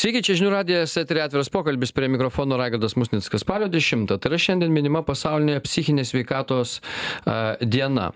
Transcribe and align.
Sveiki, 0.00 0.22
čia 0.24 0.32
žinių 0.38 0.50
radijas, 0.54 0.94
eterė 0.96 1.26
atviras 1.26 1.50
pokalbis 1.52 1.90
prie 1.92 2.06
mikrofono 2.08 2.56
Raigardas 2.56 2.94
Musnickas. 2.96 3.42
Spalio 3.42 3.66
10, 3.68 4.06
tai 4.08 4.30
yra 4.30 4.38
šiandien 4.40 4.70
minima 4.72 5.02
pasaulinė 5.04 5.58
psichinės 5.60 6.14
veikatos 6.14 6.78
uh, 6.80 7.60
diena. 7.60 8.06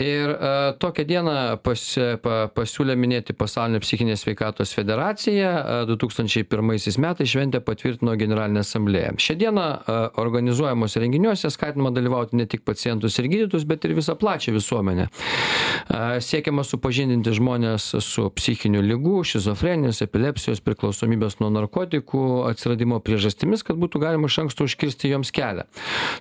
Ir 0.00 0.32
uh, 0.32 0.70
tokią 0.80 1.04
dieną 1.10 1.34
pas, 1.60 1.82
pa, 2.24 2.38
pasiūlė 2.56 2.96
minėti 2.96 3.36
pasaulinė 3.36 3.82
psichinės 3.84 4.24
veikatos 4.24 4.72
federacija. 4.72 5.50
Uh, 5.82 5.90
2001 5.90 6.96
metais 7.04 7.28
šventę 7.34 7.60
patvirtino 7.68 8.16
Generalinė 8.16 8.64
asamblėja. 8.64 9.12
Šią 9.20 9.36
dieną 9.42 9.66
uh, 9.66 10.00
organizuojamos 10.24 10.96
renginiuose 11.04 11.52
skatinama 11.52 11.92
dalyvauti 11.92 12.40
ne 12.40 12.48
tik 12.48 12.64
pacientus 12.64 13.20
ir 13.20 13.28
gydytus, 13.28 13.68
bet 13.68 13.84
ir 13.84 13.92
visą 14.00 14.16
plačią 14.16 14.56
visuomenę. 14.56 15.10
Uh, 15.10 16.16
siekiama 16.24 16.64
supažindinti 16.64 17.36
žmonės 17.36 17.92
su 18.08 18.26
psichinių 18.40 18.86
lygų, 18.88 19.20
šizofrenijos, 19.34 20.00
epilepsijos 20.08 20.64
priklausomybės 20.64 21.08
priklausomybės 21.10 21.40
nuo 21.40 21.50
narkotikų 21.50 22.22
atsiradimo 22.50 23.00
priežastimis, 23.02 23.64
kad 23.64 23.76
būtų 23.76 24.00
galima 24.00 24.28
iš 24.28 24.38
anksto 24.44 24.64
užkirsti 24.64 25.10
joms 25.10 25.30
kelią. 25.32 25.64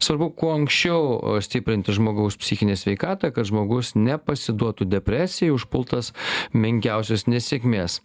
Svarbu 0.01 0.31
kuo 0.33 0.53
anksčiau 0.55 1.39
stiprinti 1.41 1.93
žmogaus 1.93 2.37
psichinę 2.37 2.75
sveikatą, 2.75 3.31
kad 3.31 3.45
žmogus 3.45 3.93
nepasiduotų 3.95 4.87
depresijai 4.89 5.51
užpultas 5.53 6.13
menkiausios 6.53 7.27
nesėkmės. 7.27 8.01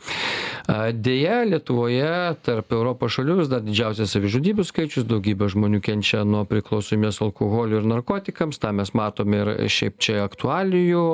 Deja, 0.94 1.44
Lietuvoje 1.44 2.36
tarp 2.44 2.72
Europos 2.72 3.14
šalių 3.16 3.38
vis 3.42 3.50
dar 3.52 3.62
didžiausias 3.64 4.12
savižudybių 4.14 4.64
skaičius, 4.64 5.06
daugybė 5.08 5.48
žmonių 5.52 5.80
kenčia 5.84 6.24
nuo 6.24 6.44
priklausomybės 6.48 7.20
alkoholiu 7.24 7.80
ir 7.80 7.88
narkotikams, 7.88 8.60
tą 8.60 8.72
mes 8.76 8.92
matome 8.96 9.40
ir 9.40 9.52
šiaip 9.72 9.98
čia 10.02 10.20
aktualijų 10.24 11.04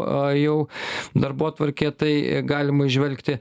jau 0.41 0.57
darbo 1.15 1.51
atvarkė 1.51 1.93
tai 1.95 2.13
galima 2.47 2.87
išvelgti. 2.89 3.39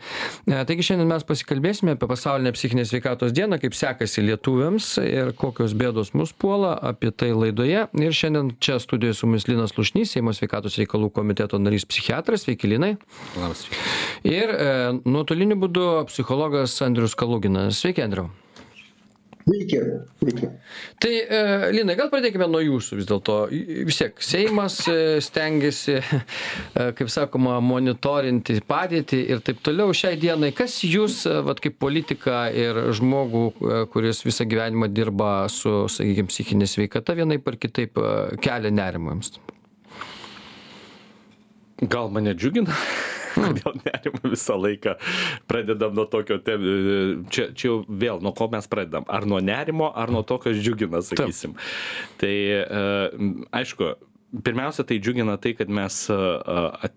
Taigi 0.49 0.85
šiandien 0.91 1.09
mes 1.09 1.25
pasikalbėsime 1.27 1.95
apie 1.95 2.09
pasaulinę 2.19 2.51
psichinės 2.51 2.91
sveikatos 2.91 3.31
dieną, 3.35 3.59
kaip 3.63 3.75
sekasi 3.77 4.23
lietuviams 4.27 4.91
ir 4.99 5.31
kokios 5.39 5.71
bėdos 5.79 6.11
mus 6.17 6.33
puola, 6.35 6.73
apie 6.91 7.13
tai 7.15 7.31
laidoje. 7.31 7.85
Ir 7.95 8.15
šiandien 8.15 8.51
čia 8.59 8.75
studijoje 8.83 9.15
su 9.15 9.29
mumis 9.29 9.47
Linas 9.47 9.77
Lušnys, 9.77 10.11
Seimo 10.17 10.33
sveikatos 10.35 10.75
reikalų 10.81 11.13
komiteto 11.15 11.61
narys 11.61 11.87
psichiatras, 11.87 12.43
sveiki 12.43 12.73
Linai. 12.73 12.97
Labas. 13.39 13.63
Ir 14.27 14.51
e, 14.51 14.69
nuotoliniu 15.07 15.55
būdu 15.63 15.87
psichologas 16.11 16.75
Andrius 16.83 17.15
Kaluginas. 17.15 17.79
Sveiki, 17.79 18.03
Andriu. 18.03 18.27
Sveiki, 19.49 19.79
sveiki. 20.19 20.47
Tai, 21.01 21.11
e, 21.11 21.69
Linai, 21.73 21.95
gal 21.97 22.09
pradėkime 22.11 22.45
nuo 22.51 22.59
jūsų 22.61 22.99
vis 22.99 23.07
dėlto. 23.09 23.37
Vis 23.87 23.97
tiek, 23.97 24.21
Seimas 24.21 24.75
e, 24.91 25.17
stengiasi, 25.25 25.95
e, 26.03 26.85
kaip 26.97 27.09
sakoma, 27.09 27.57
monitorinti 27.63 28.59
padėtį 28.69 29.23
ir 29.33 29.41
taip 29.45 29.63
toliau 29.65 29.95
šiai 29.95 30.19
dienai. 30.21 30.51
Kas 30.53 30.77
jūs, 30.85 31.23
vat, 31.47 31.63
kaip 31.63 31.79
politika 31.81 32.45
ir 32.53 32.77
žmogų, 32.99 33.45
kuris 33.93 34.21
visą 34.27 34.45
gyvenimą 34.49 34.91
dirba 34.93 35.33
su, 35.49 35.87
sakykime, 35.89 36.29
psichinė 36.29 36.69
sveikata, 36.69 37.17
vienaip 37.17 37.49
ar 37.49 37.57
kitaip 37.57 37.97
kelia 38.43 38.73
nerimams? 38.73 39.39
Gal 41.89 42.13
mane 42.13 42.35
džiugina? 42.37 42.75
kodėl 43.47 43.79
nerimą 43.85 44.33
visą 44.33 44.57
laiką 44.59 44.95
pradedam 45.49 45.95
nuo 45.97 46.05
tokio 46.09 46.39
te, 46.43 46.57
čia, 47.33 47.49
čia 47.53 47.69
jau 47.69 47.79
vėl 47.87 48.21
nuo 48.23 48.33
ko 48.37 48.49
mes 48.51 48.67
pradedam. 48.71 49.07
Ar 49.09 49.27
nuo 49.29 49.41
nerimo, 49.43 49.91
ar 49.95 50.11
nuo 50.13 50.23
to, 50.27 50.39
kas 50.43 50.59
džiugina, 50.59 51.01
sakysim. 51.05 51.55
Taip. 51.55 52.21
Tai 52.21 52.33
e, 52.33 52.83
aišku, 53.61 53.93
pirmiausia, 54.45 54.85
tai 54.87 54.99
džiugina 54.99 55.37
tai, 55.41 55.55
kad 55.57 55.71
mes 55.71 56.01
e, 56.11 56.19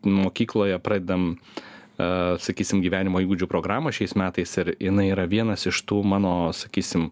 mokykloje 0.03 0.79
pradedam 0.85 1.33
e, 1.33 2.11
sakysim, 2.43 2.83
gyvenimo 2.85 3.23
įgūdžių 3.25 3.49
programą 3.51 3.95
šiais 3.95 4.17
metais 4.19 4.55
ir 4.61 4.75
jinai 4.81 5.11
yra 5.13 5.27
vienas 5.31 5.67
iš 5.71 5.85
tų 5.89 6.03
mano, 6.15 6.37
sakysim, 6.57 7.11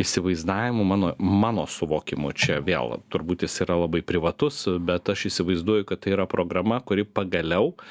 įsivaizdavimų, 0.00 0.84
mano, 0.88 1.10
mano 1.20 1.66
suvokimu, 1.68 2.30
čia 2.32 2.62
vėl 2.64 2.94
turbūt 3.12 3.44
jis 3.44 3.58
yra 3.66 3.76
labai 3.82 4.00
privatus, 4.06 4.62
bet 4.80 5.10
aš 5.12 5.26
įsivaizduoju, 5.28 5.84
kad 5.90 6.00
tai 6.00 6.14
yra 6.14 6.24
programa, 6.30 6.78
kuri 6.80 7.04
pagaliau 7.04 7.74
uh, 7.74 7.82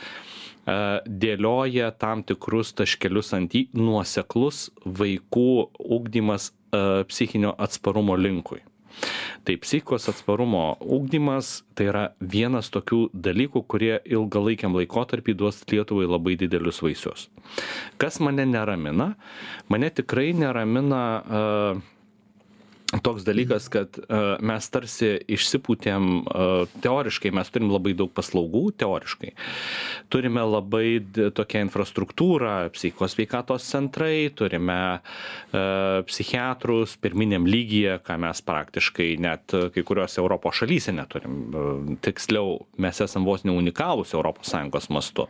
dėlioja 0.65 1.91
tam 1.97 2.23
tikrus 2.27 2.73
taškelius 2.77 3.33
ant 3.37 3.55
į 3.55 3.67
nuoseklus 3.77 4.69
vaikų 4.85 5.51
ugdymas 5.79 6.51
psichinio 7.09 7.55
atsparumo 7.57 8.17
linkui. 8.19 8.61
Tai 9.43 9.55
psichikos 9.57 10.09
atsparumo 10.09 10.77
ugdymas 10.81 11.63
tai 11.77 11.87
yra 11.91 12.03
vienas 12.19 12.69
tokių 12.73 13.07
dalykų, 13.13 13.63
kurie 13.71 13.93
ilgalaikiam 14.03 14.75
laikotarpį 14.75 15.35
duos 15.39 15.61
Lietuvai 15.71 16.09
labai 16.09 16.35
didelius 16.39 16.81
vaisius. 16.83 17.29
Kas 18.01 18.19
mane 18.19 18.45
neramina? 18.49 19.13
Mane 19.71 19.89
tikrai 19.95 20.33
neramina 20.35 21.03
uh, 21.19 21.81
toks 23.03 23.23
dalykas, 23.23 23.67
kad 23.69 23.97
uh, 24.01 24.39
mes 24.41 24.65
tarsi 24.73 25.11
išsipūtėm, 25.29 26.07
uh, 26.25 26.79
teoriškai 26.81 27.31
mes 27.35 27.51
turim 27.53 27.69
labai 27.69 27.93
daug 27.97 28.09
paslaugų, 28.15 28.63
teoriškai. 28.81 29.33
Turime 30.09 30.45
labai 30.47 30.97
tokią 31.37 31.61
infrastruktūrą, 31.67 32.55
psichikos 32.73 33.13
veikatos 33.19 33.67
centrai, 33.69 34.31
turime 34.33 34.79
uh, 34.97 36.01
psichiatrus 36.09 36.97
pirminiam 37.03 37.45
lygyje, 37.49 37.99
ką 38.05 38.17
mes 38.25 38.41
praktiškai 38.45 39.11
net 39.21 39.53
kai 39.75 39.85
kuriuose 39.85 40.21
Europos 40.23 40.57
šalyse 40.63 40.95
neturim. 40.95 41.37
Tiksliau, 42.05 42.57
mes 42.81 43.05
esame 43.05 43.29
vos 43.29 43.45
ne 43.45 43.53
unikalūs 43.53 44.17
ES 44.17 44.89
mastu. 44.93 45.29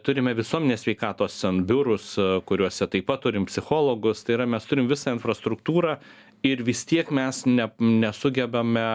Turime 0.00 0.32
visuomenės 0.32 0.86
veikatos 0.88 1.34
biurus, 1.68 2.14
kuriuose 2.48 2.86
taip 2.88 3.04
pat 3.10 3.20
turim 3.26 3.44
psichologus, 3.44 4.22
tai 4.24 4.38
yra 4.38 4.46
mes 4.48 4.64
turim 4.64 4.88
visą 4.88 5.12
infrastruktūrą 5.12 5.98
ir 6.46 6.62
vis 6.66 6.84
tiek 6.88 7.10
mes 7.14 7.44
ne, 7.48 7.70
nesugebame 7.78 8.88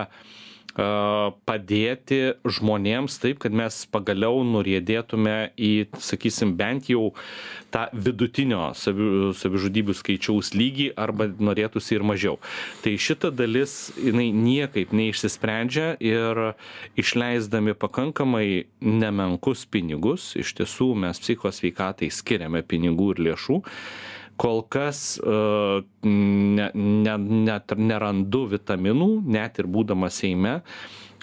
padėti 0.74 2.34
žmonėms 2.50 3.20
taip, 3.22 3.38
kad 3.44 3.54
mes 3.54 3.84
pagaliau 3.94 4.42
nurėdėtume 4.42 5.54
į, 5.54 5.86
sakysim, 6.02 6.56
bent 6.58 6.90
jau 6.90 7.12
tą 7.74 7.86
vidutinio 7.94 8.72
savi, 8.78 9.34
savižudybių 9.38 9.94
skaičiaus 9.94 10.54
lygį 10.58 10.88
arba 10.98 11.28
norėtųsi 11.30 11.94
ir 11.94 12.06
mažiau. 12.06 12.40
Tai 12.82 12.96
šita 12.98 13.30
dalis, 13.30 13.92
jinai 14.02 14.32
niekaip 14.34 14.94
neišsisprendžia 14.98 15.94
ir 16.02 16.56
išleisdami 16.98 17.78
pakankamai 17.78 18.66
nemenkus 18.82 19.68
pinigus, 19.70 20.34
iš 20.34 20.56
tiesų 20.58 20.94
mes 21.06 21.22
psichos 21.22 21.62
veikatai 21.62 22.10
skiriame 22.10 22.66
pinigų 22.66 23.14
ir 23.14 23.24
lėšų, 23.30 23.62
kol 24.42 24.64
kas 24.66 25.20
uh, 25.22 25.86
ne, 27.18 27.44
ne, 27.44 27.54
net 27.54 27.78
nerandu 27.78 28.46
vitaminų, 28.54 29.14
net 29.30 29.62
ir 29.62 29.70
būdamas 29.72 30.22
Seime. 30.24 30.62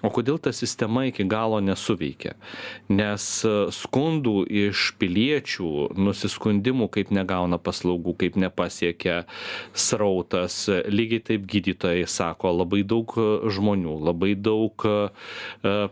O 0.01 0.09
kodėl 0.09 0.39
ta 0.41 0.49
sistema 0.57 1.03
iki 1.11 1.27
galo 1.29 1.59
nesuveikia? 1.61 2.33
Nes 2.89 3.25
e, 3.45 3.51
skundų 3.75 4.47
iš 4.49 4.95
piliečių, 5.01 5.91
nusiskundimų, 6.01 6.89
kaip 6.95 7.13
negauna 7.13 7.59
paslaugų, 7.61 8.15
kaip 8.23 8.39
nepasiekia 8.41 9.19
srautas, 9.77 10.63
lygiai 10.89 11.21
taip 11.29 11.45
gydytojai 11.53 12.07
sako, 12.09 12.55
labai 12.63 12.81
daug 12.81 13.13
e, 13.21 13.29
žmonių, 13.53 13.99
labai 14.09 14.33
daug 14.41 14.89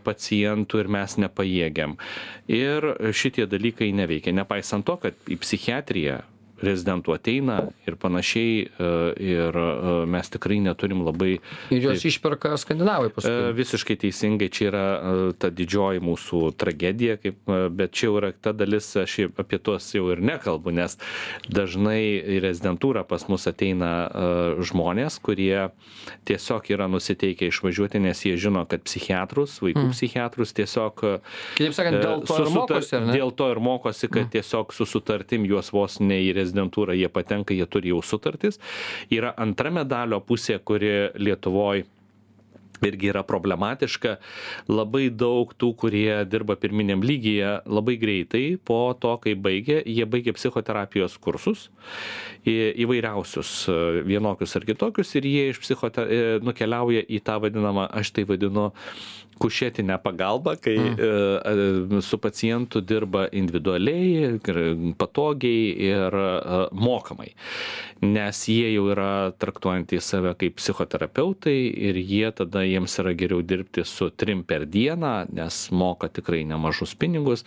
pacientų 0.05 0.79
ir 0.81 0.89
mes 0.89 1.15
nepajėgiam. 1.21 1.95
Ir 2.49 2.87
šitie 3.13 3.45
dalykai 3.49 3.91
neveikia. 3.93 4.33
Nepaisant 4.33 4.87
to, 4.87 4.97
kad 5.03 5.29
į 5.29 5.37
psichiatriją 5.43 6.23
rezidentų 6.63 7.13
ateina 7.15 7.59
ir 7.87 7.97
panašiai 7.99 8.65
e, 8.65 8.89
ir 9.23 9.59
e, 9.59 9.65
mes 10.09 10.31
tikrai 10.33 10.59
neturim 10.63 11.03
labai. 11.07 11.37
Ir 11.73 11.85
juos 11.85 12.01
taip, 12.01 12.09
išperka 12.11 12.53
skandinavai 12.61 13.11
paskui. 13.15 13.31
E, 13.31 13.53
visiškai 13.57 13.97
teisingai, 14.03 14.49
čia 14.53 14.67
yra 14.69 14.83
ta 15.39 15.51
didžioji 15.53 16.03
mūsų 16.03 16.41
tragedija, 16.59 17.17
kaip, 17.21 17.39
bet 17.75 17.95
čia 17.95 18.09
jau 18.09 18.17
yra 18.21 18.31
ta 18.33 18.53
dalis, 18.55 18.91
aš 18.99 19.17
apie 19.39 19.59
tuos 19.63 19.87
jau 19.95 20.09
ir 20.13 20.21
nekalbu, 20.25 20.73
nes 20.75 20.97
dažnai 21.49 22.01
į 22.19 22.41
rezidentūrą 22.43 23.05
pas 23.09 23.25
mus 23.31 23.47
ateina 23.49 23.91
žmonės, 24.65 25.19
kurie 25.23 25.69
tiesiog 26.29 26.69
yra 26.73 26.89
nusiteikę 26.91 27.49
išvažiuoti, 27.49 28.01
nes 28.03 28.25
jie 28.25 28.35
žino, 28.39 28.65
kad 28.69 28.83
psichiatrus, 28.85 29.59
vaikų 29.63 29.87
mm. 29.87 29.95
psichiatrus 29.95 30.53
tiesiog... 30.57 31.03
Kitaip 31.57 31.75
sakant, 31.77 31.99
dėl 32.03 32.23
to 32.27 32.39
ir 32.43 32.51
mokosi, 32.53 33.01
dėl 33.09 33.33
to 33.35 33.49
ir 33.53 33.61
mokosi 33.63 34.09
kad 34.09 34.25
mm. 34.27 34.31
tiesiog 34.37 34.73
su 34.75 34.87
sutartim 34.89 35.45
juos 35.49 35.71
vos 35.73 35.99
ne 36.03 36.19
į 36.25 36.33
rezidentūrą 36.37 36.48
prezidentūrą 36.49 36.93
jie 36.97 37.09
patenka, 37.09 37.53
jie 37.53 37.65
turi 37.67 37.93
jau 37.93 38.01
sutartis. 38.01 38.59
Yra 39.11 39.33
antra 39.37 39.69
medalio 39.71 40.19
pusė, 40.21 40.59
kuri 40.59 41.11
Lietuvoje 41.15 41.85
irgi 42.85 43.11
yra 43.13 43.23
problematiška. 43.27 44.17
Labai 44.71 45.09
daug 45.09 45.51
tų, 45.59 45.73
kurie 45.83 46.23
dirba 46.29 46.57
pirminiam 46.59 47.03
lygyje, 47.05 47.59
labai 47.69 47.97
greitai 48.01 48.45
po 48.57 48.81
to, 48.99 49.15
kai 49.23 49.35
baigė, 49.35 49.81
jie 49.85 50.07
baigė 50.09 50.35
psichoterapijos 50.37 51.17
kursus 51.21 51.69
įvairiausius, 52.49 53.53
e, 53.69 53.79
vienokius 54.07 54.55
ar 54.55 54.65
kitokius, 54.67 55.11
ir 55.19 55.27
jie 55.27 55.49
iš 55.51 55.59
psichoterapijos 55.63 56.39
nukeliauja 56.43 57.05
į 57.07 57.21
tą 57.25 57.39
vadinamą, 57.43 57.87
aš 57.99 58.13
tai 58.15 58.25
vadinu, 58.29 58.69
kušetinę 59.39 59.95
pagalbą, 60.03 60.57
kai 60.59 60.75
mm. 60.75 62.01
su 62.03 62.17
pacientu 62.19 62.81
dirba 62.83 63.27
individualiai, 63.31 64.39
patogiai 64.99 65.69
ir 65.87 66.17
mokamai. 66.75 67.31
Nes 68.03 68.41
jie 68.51 68.73
jau 68.73 68.89
yra 68.91 69.31
traktuojantys 69.39 70.11
save 70.11 70.33
kaip 70.39 70.57
psichoterapeutai 70.59 71.55
ir 71.89 71.99
jie 72.03 72.33
tada 72.35 72.65
jiems 72.69 72.97
yra 73.01 73.13
geriau 73.17 73.43
dirbti 73.45 73.83
su 73.87 74.09
trim 74.09 74.43
per 74.47 74.65
dieną, 74.69 75.13
nes 75.35 75.57
moka 75.75 76.09
tikrai 76.11 76.43
nemažus 76.47 76.95
pinigus, 76.99 77.45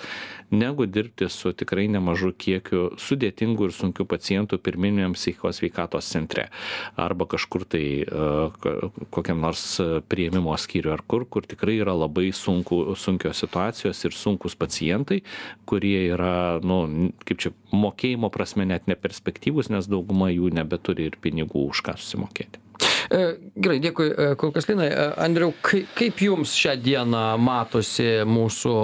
negu 0.50 0.86
dirbti 0.86 1.28
su 1.32 1.52
tikrai 1.56 1.88
nemažu 1.92 2.32
kiekiu 2.36 2.92
sudėtingų 3.00 3.69
ir 3.69 3.76
sunkių 3.76 4.06
pacientų 4.08 4.58
pirminiam 4.62 5.16
psichikos 5.16 5.62
veikatos 5.64 6.10
centre. 6.12 6.48
Arba 7.00 7.26
kažkur 7.30 7.66
tai 7.69 7.84
kokiam 9.14 9.42
nors 9.42 9.64
prieimimo 10.12 10.56
skyriui 10.58 10.94
ar 10.94 11.04
kur, 11.06 11.26
kur 11.26 11.46
tikrai 11.48 11.78
yra 11.80 11.94
labai 11.96 12.30
sunku, 12.36 12.82
sunkios 12.98 13.42
situacijos 13.42 14.04
ir 14.06 14.16
sunkus 14.16 14.56
pacientai, 14.58 15.22
kurie 15.68 16.08
yra, 16.12 16.60
nu, 16.64 16.82
kaip 17.26 17.42
čia, 17.42 17.54
mokėjimo 17.72 18.30
prasme 18.32 18.68
net 18.68 18.90
neperspektyvus, 18.90 19.72
nes 19.72 19.88
dauguma 19.90 20.30
jų 20.32 20.52
nebeturi 20.54 21.10
ir 21.10 21.18
pinigų 21.22 21.68
už 21.72 21.84
ką 21.86 21.98
susimokėti. 21.98 22.62
E, 23.12 23.25
gerai, 23.61 23.81
dėkui, 23.82 24.06
e, 24.09 24.29
kol 24.41 24.53
kas 24.55 24.69
Linai. 24.70 24.88
E, 24.88 25.09
Andriau, 25.20 25.53
kaip 25.62 26.23
jums 26.25 26.55
šią 26.56 26.79
dieną 26.81 27.25
matosi 27.43 28.23
mūsų 28.29 28.76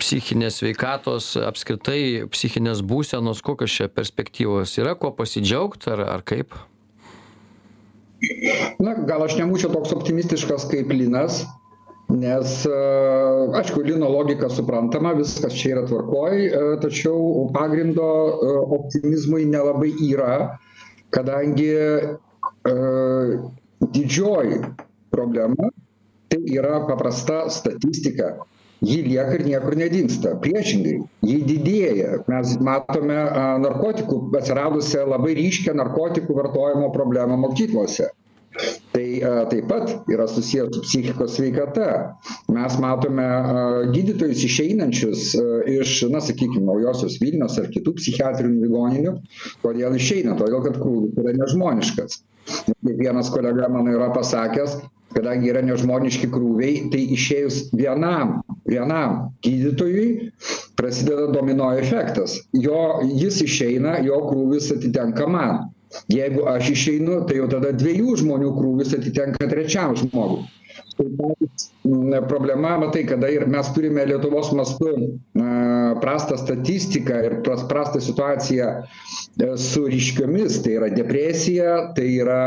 psichinės 0.00 0.58
veikatos, 0.64 1.34
apskritai 1.44 2.24
psichinės 2.32 2.80
būsenos, 2.88 3.42
kokios 3.46 3.74
čia 3.76 3.86
perspektyvos 3.92 4.72
yra, 4.80 4.96
ko 4.98 5.12
pasidžiaugti 5.14 5.92
ar, 5.92 6.02
ar 6.16 6.24
kaip? 6.26 6.56
Na, 8.80 8.96
gal 9.06 9.22
aš 9.26 9.36
nebūčiau 9.38 9.70
toks 9.74 9.92
optimistiškas 9.94 10.66
kaip 10.72 10.90
Linas, 10.90 11.44
nes, 12.10 12.56
aišku, 13.60 13.84
Lino 13.86 14.08
logika 14.10 14.48
suprantama, 14.50 15.12
viskas 15.20 15.54
čia 15.60 15.76
yra 15.76 15.84
tvarkoj, 15.86 16.48
tačiau 16.82 17.46
pagrindo 17.54 18.08
optimizmui 18.80 19.44
nelabai 19.52 19.92
yra, 20.08 20.34
kadangi 21.14 21.70
didžioji 22.64 24.60
problema 25.10 25.70
tai 26.30 26.42
yra 26.54 26.86
paprasta 26.86 27.48
statistika. 27.50 28.36
Ji 28.80 29.02
lieka 29.04 29.34
ir 29.36 29.42
niekur 29.44 29.74
nedingsta. 29.76 30.38
Priešingai, 30.40 30.94
ji 31.26 31.40
didėja. 31.44 32.22
Mes 32.32 32.54
matome 32.64 33.18
narkotikų, 33.60 34.20
atsiradusią 34.40 35.04
labai 35.10 35.34
ryškę 35.36 35.74
narkotikų 35.76 36.36
vartojimo 36.38 36.88
problemą 36.94 37.36
mokyklose. 37.42 38.08
Tai 38.90 39.04
a, 39.22 39.32
taip 39.50 39.68
pat 39.70 39.92
yra 40.10 40.24
susijęs 40.26 40.72
su 40.74 40.80
psichikos 40.86 41.36
sveikata. 41.36 41.90
Mes 42.56 42.78
matome 42.82 43.26
a, 43.26 43.66
gydytojus 43.92 44.46
išeinančius 44.48 45.26
a, 45.38 45.44
iš, 45.76 46.00
na, 46.10 46.24
sakykime, 46.24 46.64
naujosios 46.66 47.20
Vilnius 47.20 47.60
ar 47.60 47.68
kitų 47.74 47.94
psichiatrinių 48.00 48.64
ligoninių. 48.64 49.14
Kodėl 49.62 50.00
išeina? 50.00 50.34
Todėl, 50.40 50.64
kad 50.66 50.80
krūvis 50.80 51.20
yra 51.20 51.36
nežmoniškas. 51.36 52.22
Vienas 52.82 53.30
kolega 53.32 53.68
mano 53.68 53.92
yra 53.94 54.10
pasakęs, 54.14 54.78
kadangi 55.14 55.50
yra 55.50 55.62
nežmoniški 55.66 56.30
krūviai, 56.30 56.86
tai 56.92 57.02
išėjus 57.16 57.60
vienam, 57.74 58.38
vienam 58.68 59.16
gydytojui 59.44 60.30
prasideda 60.78 61.28
domino 61.34 61.70
efektas. 61.78 62.38
Jo, 62.54 63.00
jis 63.04 63.42
išeina, 63.46 63.98
jo 64.06 64.22
krūvis 64.28 64.70
atitenka 64.76 65.26
man. 65.30 65.68
Jeigu 66.10 66.44
aš 66.46 66.70
išeinu, 66.76 67.24
tai 67.26 67.40
jau 67.40 67.48
tada 67.50 67.72
dviejų 67.74 68.14
žmonių 68.22 68.54
krūvis 68.54 68.94
atitenka 68.94 69.48
trečiam 69.50 69.96
žmogui. 69.98 70.44
Tai 71.00 72.20
problema, 72.28 72.74
matai, 72.78 73.06
kada 73.08 73.30
ir 73.32 73.46
mes 73.48 73.70
turime 73.72 74.04
Lietuvos 74.04 74.50
mastu 74.52 74.90
prastą 76.00 76.36
statistiką 76.36 77.20
ir 77.24 77.36
prastą 77.68 78.00
situaciją 78.00 78.66
e, 78.66 79.48
su 79.58 79.84
ryškiomis, 79.88 80.58
tai 80.64 80.74
yra 80.78 80.90
depresija, 80.92 81.76
tai 81.96 82.06
yra 82.20 82.40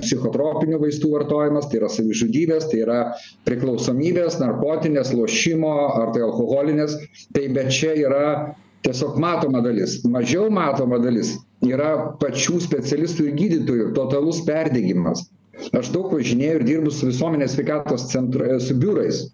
psichotropinių 0.00 0.80
vaistų 0.82 1.12
vartojimas, 1.14 1.68
tai 1.70 1.80
yra 1.80 1.90
savižudybės, 1.92 2.70
tai 2.72 2.82
yra 2.84 3.00
priklausomybės, 3.48 4.38
narkotinės, 4.42 5.12
lošimo 5.16 5.74
ar 6.00 6.14
tai 6.14 6.24
alkoholinės, 6.26 6.96
tai 7.36 7.48
bet 7.56 7.72
čia 7.76 7.92
yra 8.00 8.24
tiesiog 8.86 9.20
matoma 9.20 9.60
dalis. 9.64 10.00
Mažiau 10.08 10.48
matoma 10.52 11.00
dalis 11.02 11.36
yra 11.68 12.16
pačių 12.22 12.62
specialistų 12.64 13.28
ir 13.28 13.36
gydytojų 13.42 13.92
totalus 13.98 14.40
perdegimas 14.48 15.28
Aš 15.76 15.90
daug 15.94 16.10
važinėjau 16.14 16.58
ir 16.60 16.66
dirbu 16.66 16.92
su 16.94 17.08
visuomenės 17.10 17.54
sveikatos 17.56 18.08
centru, 18.12 18.46
e, 18.46 18.58
su 18.62 18.76
biurais 18.80 19.24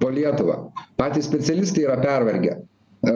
po 0.00 0.10
Lietuvą. 0.10 0.56
Patys 1.00 1.28
specialistai 1.28 1.84
yra 1.86 1.98
pervargę. 2.02 2.56
E, 3.04 3.14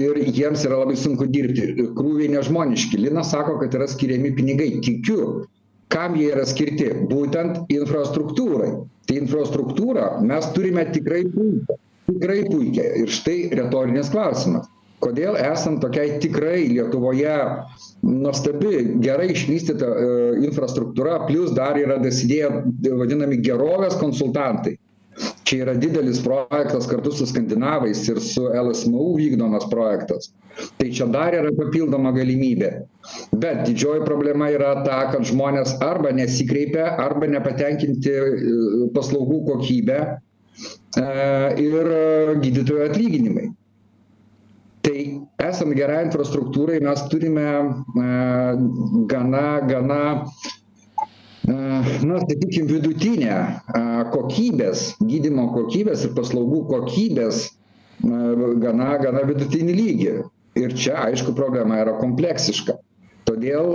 ir 0.00 0.20
jiems 0.38 0.64
yra 0.68 0.80
labai 0.82 0.96
sunku 0.98 1.28
dirbti. 1.32 1.88
Krūviai 1.98 2.30
nežmoniški. 2.34 3.00
Linas 3.04 3.32
sako, 3.34 3.58
kad 3.62 3.74
yra 3.78 3.88
skiriami 3.90 4.32
pinigai. 4.36 4.70
Tikiu, 4.84 5.46
kam 5.92 6.16
jie 6.18 6.30
yra 6.34 6.46
skirti? 6.48 6.90
Būtent 7.10 7.72
infrastruktūrai. 7.72 8.72
Tai 9.06 9.18
infrastruktūrą 9.22 10.06
mes 10.26 10.48
turime 10.56 10.86
tikrai 10.92 11.26
puikiai. 11.34 11.82
Tikrai 12.06 12.40
puikiai. 12.48 13.02
Ir 13.02 13.12
štai 13.12 13.38
retorinis 13.58 14.10
klausimas 14.14 14.66
kodėl 15.04 15.36
esant 15.40 15.82
tokiai 15.84 16.16
tikrai 16.22 16.64
Lietuvoje 16.70 17.36
nuostabi, 18.06 18.72
gerai 19.04 19.30
išvystyta 19.34 19.86
e, 19.86 20.08
infrastruktūra, 20.46 21.20
plus 21.28 21.52
dar 21.56 21.78
yra 21.80 21.98
dasidėję 22.02 22.50
vadinami 23.00 23.40
gerovės 23.44 23.98
konsultantai. 24.00 24.76
Čia 25.48 25.62
yra 25.62 25.74
didelis 25.80 26.18
projektas 26.20 26.88
kartu 26.90 27.12
su 27.14 27.24
skandinavais 27.28 28.02
ir 28.10 28.18
su 28.20 28.42
LSMU 28.50 29.14
vykdomas 29.16 29.64
projektas. 29.72 30.28
Tai 30.76 30.88
čia 30.92 31.06
dar 31.12 31.36
yra 31.38 31.52
papildoma 31.56 32.12
galimybė. 32.12 32.70
Bet 33.40 33.62
didžioji 33.68 34.04
problema 34.04 34.50
yra 34.52 34.74
ta, 34.84 34.98
kad 35.14 35.24
žmonės 35.28 35.78
arba 35.86 36.12
nesikreipia, 36.16 36.90
arba 37.00 37.30
nepatenkinti 37.32 38.16
e, 38.16 38.24
paslaugų 38.96 39.44
kokybę 39.52 40.00
e, 40.04 41.06
ir 41.64 41.94
gydytojų 42.42 42.90
atlyginimai 42.90 43.52
tai 44.86 45.02
esant 45.42 45.74
gerai 45.74 46.04
infrastruktūrai 46.06 46.78
mes 46.84 47.02
turime 47.10 47.44
e, 47.46 48.06
gana 49.10 49.44
gana 49.66 50.00
e, 50.22 51.56
na 52.06 52.20
sakykim 52.22 52.68
vidutinę 52.70 53.34
e, 53.34 53.82
kokybės 54.14 54.86
gydymo 55.02 55.48
kokybės 55.56 56.06
ir 56.06 56.14
paslaugų 56.18 56.62
kokybės 56.70 57.44
gana 58.62 58.90
gana 59.00 59.22
vidutinį 59.24 59.74
lygį. 59.80 60.10
Ir 60.60 60.72
čia 60.76 60.98
aišku 61.08 61.32
problema 61.36 61.78
yra 61.82 61.94
kompleksiška 61.98 62.76
Todėl, 63.26 63.72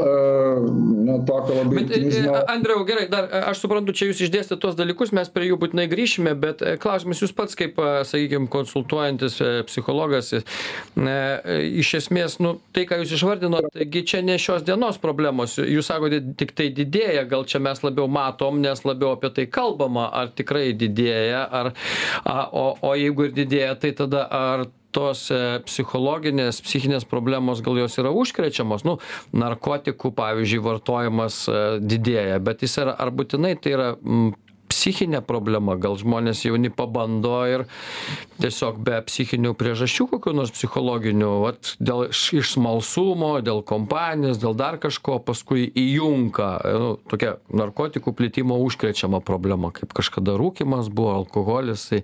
nu, 1.03 1.17
tokio 1.27 1.57
labai 1.57 1.81
bet, 1.81 1.89
optimizmo. 1.91 2.35
Andriau, 2.51 2.85
gerai, 2.87 3.03
dar 3.11 3.27
aš 3.49 3.59
suprantu, 3.65 3.93
čia 3.97 4.07
jūs 4.07 4.21
išdėstėte 4.23 4.61
tuos 4.63 4.77
dalykus, 4.79 5.11
mes 5.15 5.27
prie 5.33 5.49
jų 5.49 5.57
būtinai 5.59 5.87
grįšime, 5.91 6.33
bet 6.39 6.63
klausimas 6.83 7.19
jūs 7.23 7.33
pats 7.35 7.57
kaip, 7.59 7.79
sakykime, 8.07 8.47
konsultuojantis 8.53 9.35
psichologas, 9.67 10.31
iš 11.83 11.93
esmės, 11.99 12.39
nu, 12.43 12.55
tai, 12.71 12.87
ką 12.87 13.01
jūs 13.01 13.15
išvardinote, 13.19 13.73
taigi 13.75 14.05
čia 14.13 14.23
ne 14.23 14.39
šios 14.41 14.63
dienos 14.67 15.01
problemos, 15.03 15.57
jūs 15.59 15.91
sakote, 15.91 16.23
tik 16.39 16.55
tai 16.55 16.71
didėja, 16.75 17.27
gal 17.29 17.43
čia 17.43 17.59
mes 17.63 17.83
labiau 17.83 18.07
matom, 18.11 18.63
nes 18.63 18.85
labiau 18.87 19.17
apie 19.17 19.33
tai 19.35 19.49
kalbama, 19.51 20.07
ar 20.15 20.31
tikrai 20.31 20.69
didėja, 20.79 21.43
ar, 21.51 21.73
a, 22.23 22.37
o, 22.55 22.69
o 22.87 22.95
jeigu 22.95 23.27
ir 23.27 23.35
didėja, 23.43 23.75
tai 23.83 23.91
tada 23.99 24.29
ar 24.31 24.69
tos 24.95 25.25
e, 25.33 25.41
psichologinės 25.67 26.61
psichinės 26.65 27.07
problemos 27.09 27.63
gal 27.65 27.79
jos 27.81 27.97
yra 28.01 28.13
užkrečiamos? 28.15 28.85
Nu 28.87 28.97
narkotikų 29.35 30.13
pavyzdžiui 30.17 30.63
vartojimas 30.67 31.43
e, 31.47 31.59
didėja 31.81 32.39
bet 32.43 32.65
jis 32.65 32.79
yra 32.83 32.95
ar 32.99 33.13
būtinai 33.15 33.55
tai 33.61 33.75
yra 33.77 33.89
psichinė 34.71 35.21
problema? 35.27 35.75
Gal 35.79 35.97
žmonės 35.99 36.45
jauni 36.45 36.71
pabando 36.73 37.41
ir 37.49 37.65
tiesiog 38.41 38.79
be 38.85 38.99
psichinių 39.07 39.53
priežasčių 39.59 40.07
kokių 40.15 40.33
nors 40.37 40.53
psichologinių 40.55 41.31
vat 41.43 41.73
dėl 41.83 42.07
iš 42.09 42.55
smalsumo 42.55 43.33
dėl 43.45 43.61
kompanijos 43.67 44.39
dėl 44.41 44.55
dar 44.57 44.79
kažko 44.81 45.19
paskui 45.27 45.67
įjunka 45.67 46.49
nu 46.81 46.93
tokia 47.11 47.35
narkotikų 47.51 48.15
plitimo 48.17 48.57
užkrečiama 48.65 49.21
problema 49.25 49.73
kaip 49.75 49.93
kažkada 49.97 50.37
rūkymas 50.39 50.89
buvo 50.93 51.17
alkoholis 51.19 51.89
tai 51.91 52.03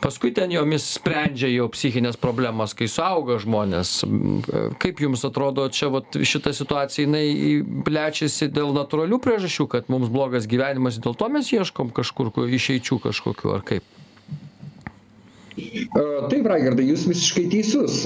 paskui 0.00 0.32
ten 0.34 0.52
jomis 0.52 0.86
sprendžia 0.96 1.50
jau 1.52 1.68
psichines 1.72 2.18
problemas 2.20 2.74
kai 2.76 2.88
suauga 2.90 3.38
žmonės. 3.42 4.00
Kaip 4.82 5.04
jums 5.04 5.24
atrodo 5.28 5.68
čia 5.68 5.90
vat 5.92 6.16
šita 6.16 6.54
situacija 6.56 7.06
jinai 7.06 7.62
plečiasi 7.86 8.50
dėl 8.52 8.74
natūralių 8.76 9.20
priežasčių 9.22 9.68
kad 9.70 9.92
mums 9.92 10.12
blogas 10.12 10.48
gyvenimas 10.50 11.00
dėl 11.02 11.16
to 11.18 11.30
mes 11.32 11.52
ieškom 11.52 11.94
kažkur 11.96 12.32
išeičių 12.48 13.00
kažkokių 13.06 13.56
ar 13.56 13.66
kaip 13.66 13.99
Taip, 15.56 16.46
Raigardai, 16.46 16.84
jūs 16.88 17.04
visiškai 17.08 17.44
teisus. 17.52 18.00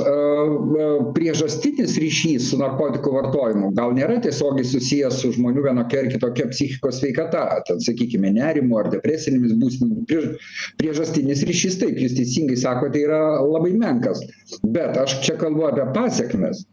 Priežastinis 1.17 1.97
ryšys 2.01 2.49
su 2.51 2.59
narkotikų 2.61 3.13
vartojimu 3.19 3.71
gal 3.77 3.95
nėra 3.97 4.17
tiesiogiai 4.25 4.67
susijęs 4.69 5.21
su 5.21 5.33
žmonių 5.37 5.67
vienokia 5.69 6.03
ar 6.03 6.11
kitokia 6.13 6.49
psichikos 6.53 7.01
sveikata, 7.03 7.45
ten, 7.69 7.83
sakykime, 7.85 8.33
nerimu 8.39 8.81
ar 8.81 8.91
depresinėmis 8.95 9.57
būstinėmis. 9.61 10.53
Priežastinis 10.81 11.45
ryšys, 11.49 11.81
taip, 11.83 12.01
jūs 12.01 12.17
teisingai 12.19 12.59
sakote, 12.61 13.05
yra 13.05 13.23
labai 13.45 13.75
menkas. 13.77 14.25
Bet 14.65 14.97
aš 15.01 15.21
čia 15.27 15.37
kalbu 15.41 15.69
apie 15.69 15.89
pasiekmes 15.97 16.65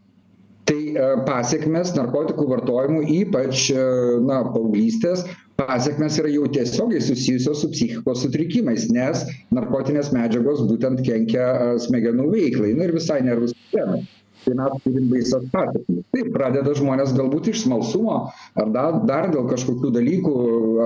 tai 0.69 0.79
e, 0.93 1.07
pasekmės 1.27 1.93
narkotikų 1.97 2.47
vartojimų 2.51 3.01
ypač 3.21 3.69
e, 3.73 3.85
na 4.25 4.41
paauglystės 4.51 5.25
pasekmės 5.61 6.17
yra 6.21 6.31
jau 6.31 6.47
tiesiogiai 6.55 7.01
susijusios 7.03 7.61
su 7.61 7.69
psichikos 7.73 8.23
sutrikimais 8.25 8.87
nes 8.93 9.25
narkotinės 9.55 10.11
medžiagos 10.15 10.63
būtent 10.69 11.03
kenkia 11.05 11.45
e, 11.51 11.77
smegenų 11.85 12.31
veiklai. 12.33 12.73
Na 12.77 12.89
ir 12.89 12.95
visai 12.97 13.21
nervų 13.27 13.51
sistemai. 13.53 14.03
Tai 14.41 14.55
mes 14.57 14.77
turim 14.81 15.09
baisias 15.11 15.43
pasekmes. 15.53 16.05
Taip 16.15 16.31
pradeda 16.33 16.71
žmonės 16.77 17.11
galbūt 17.13 17.51
iš 17.51 17.65
smalsumo 17.67 18.15
ar 18.57 18.71
dar 18.73 18.97
dar 19.09 19.29
dėl 19.33 19.45
kažkokių 19.51 19.91
dalykų 19.97 20.37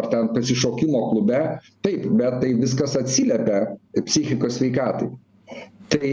ar 0.01 0.09
ten 0.11 0.31
pasišokimo 0.35 1.05
klube. 1.13 1.43
Taip 1.87 2.09
bet 2.19 2.41
tai 2.43 2.51
viskas 2.59 2.97
atsiliepia 2.99 3.61
psichikos 4.01 4.59
sveikatai 4.59 5.13
tai 5.93 6.11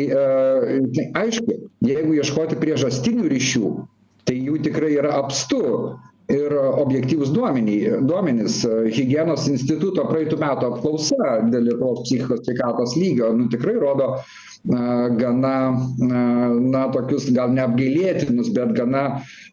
tai 0.97 1.09
aišku 1.25 1.59
jeigu 1.89 2.17
ieškoti 2.21 2.59
priežastinių 2.61 3.29
ryšių 3.33 3.75
tai 4.29 4.39
jų 4.39 4.59
tikrai 4.67 4.95
yra 5.01 5.17
apstu 5.19 5.63
ir 6.33 6.55
objektyvūs 6.57 7.33
duomeniai 7.35 7.99
duomenys. 8.07 8.63
Higienos 8.95 9.49
instituto 9.51 10.07
praeitų 10.09 10.39
metų 10.41 10.71
apklausa 10.71 11.35
dėl 11.53 11.69
lietuvos 11.69 12.07
psichikos 12.07 12.45
sveikatos 12.47 12.97
lygio 12.97 13.33
nu 13.37 13.49
tikrai 13.53 13.77
rodo 13.83 14.15
na 14.71 15.09
gana 15.19 15.55
na 15.99 16.23
na 16.55 16.83
tokius 16.95 17.27
gal 17.35 17.51
neapgailėtinus 17.57 18.53
bet 18.55 18.77
gana 18.79 19.03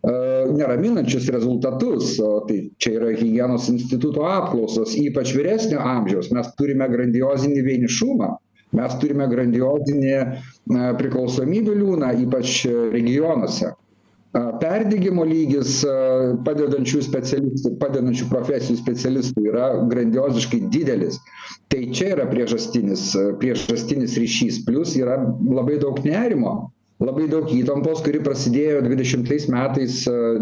neraminančius 0.06 1.32
rezultatus. 1.34 2.14
O 2.22 2.46
tai 2.48 2.62
čia 2.78 3.00
yra 3.00 3.16
higienos 3.18 3.72
instituto 3.74 4.28
apklausos 4.30 4.94
ypač 5.02 5.34
vyresnio 5.36 5.82
amžiaus. 5.82 6.30
Mes 6.36 6.54
turime 6.62 6.88
grandiozinį 6.94 7.66
vienišumą 7.66 8.36
mes 8.78 8.96
turime 9.02 9.28
grandiozinį 9.32 10.16
priklausomybių 11.00 11.76
liūną 11.82 12.10
ypač 12.26 12.56
regionuose. 12.96 13.72
Perdegimo 14.62 15.24
lygis 15.26 15.80
padedančių 16.46 17.00
specialistų 17.02 17.72
padedančių 17.82 18.28
profesijų 18.30 18.78
specialistų 18.84 19.46
yra 19.50 19.70
grandioziškai 19.94 20.60
didelis. 20.76 21.18
Tai 21.74 21.80
čia 21.98 22.12
yra 22.14 22.28
priežastinis 22.30 23.08
priežastinis 23.42 24.20
ryšys. 24.22 24.62
Plius 24.68 24.94
yra 25.02 25.18
labai 25.50 25.80
daug 25.82 25.98
nerimo 26.06 26.54
labai 27.00 27.30
daug 27.32 27.48
įtampos 27.56 28.02
kuri 28.04 28.20
prasidėjo 28.24 28.82
dvidešimtais 28.86 29.46
metais 29.52 30.02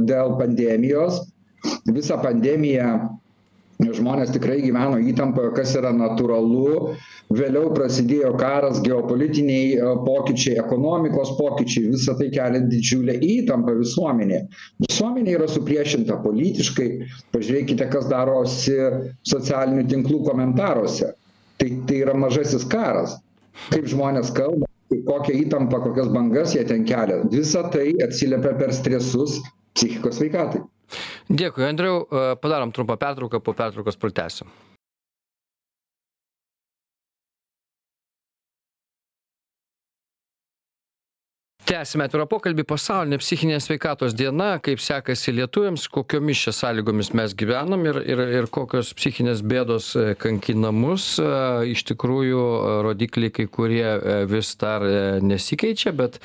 dėl 0.09 0.35
pandemijos. 0.39 1.21
Visą 1.89 2.17
pandemiją 2.23 2.87
žmonės 3.77 4.31
tikrai 4.33 4.57
gyveno 4.63 4.97
įtampoje 5.11 5.51
kas 5.57 5.75
yra 5.77 5.91
natūralu. 5.93 6.93
Vėliau 7.37 7.69
prasidėjo 7.75 8.31
karas 8.39 8.79
geopolitiniai 8.85 9.77
pokyčiai 10.05 10.57
ekonomikos 10.63 11.35
pokyčiai 11.37 11.91
visa 11.91 12.15
tai 12.17 12.29
kelia 12.33 12.63
didžiulę 12.71 13.17
įtampą 13.21 13.75
visuomenėje. 13.81 14.47
Visuomenė 14.87 15.35
yra 15.37 15.49
supriešinta 15.51 16.17
politiškai. 16.23 16.87
Pažiūrėkite 17.35 17.89
kas 17.93 18.07
darosi 18.09 18.77
socialinių 19.29 19.85
tinklų 19.91 20.23
komentaruose. 20.29 21.13
Tai 21.61 21.69
tai 21.89 22.01
yra 22.05 22.15
mažasis 22.17 22.65
karas. 22.69 23.19
Kaip 23.73 23.89
žmonės 23.89 24.31
kalba 24.37 24.69
kokią 25.07 25.35
įtampą 25.43 25.81
kokias 25.83 26.09
bangas 26.13 26.55
jie 26.55 26.63
ten 26.65 26.85
kelia. 26.87 27.21
Visa 27.33 27.65
tai 27.73 27.91
atsiliepia 28.05 28.55
per 28.57 28.73
stresus 28.73 29.37
psichikos 29.75 30.17
sveikatai 30.21 30.63
Dėkui, 31.27 31.67
Andriau. 31.67 32.05
Padarom 32.41 32.71
trumpą 32.71 32.97
pertrauką, 32.97 33.43
po 33.43 33.53
pertraukos 33.53 33.99
pratęsim. 33.99 34.47
tęsiame 41.67 42.05
atvirą 42.07 42.25
pokalbį 42.31 42.63
pasaulinė 42.67 43.17
psichinės 43.19 43.65
sveikatos 43.67 44.13
diena 44.15 44.53
kaip 44.63 44.79
sekasi 44.79 45.33
lietuviams 45.35 45.87
kokiomis 45.91 46.45
čia 46.45 46.53
sąlygomis 46.55 47.11
mes 47.17 47.35
gyvenam 47.37 47.83
ir 47.89 47.99
ir 48.05 48.21
ir 48.39 48.47
kokios 48.57 48.93
psichinės 48.95 49.43
bėdos 49.43 49.89
kankina 50.21 50.71
mus 50.71 51.09
iš 51.73 51.83
tikrųjų 51.91 52.43
rodikliai 52.87 53.33
kai 53.35 53.47
kurie 53.57 53.87
vis 54.31 54.53
dar 54.61 54.85
nesikeičia 55.19 55.91
bet 55.91 56.21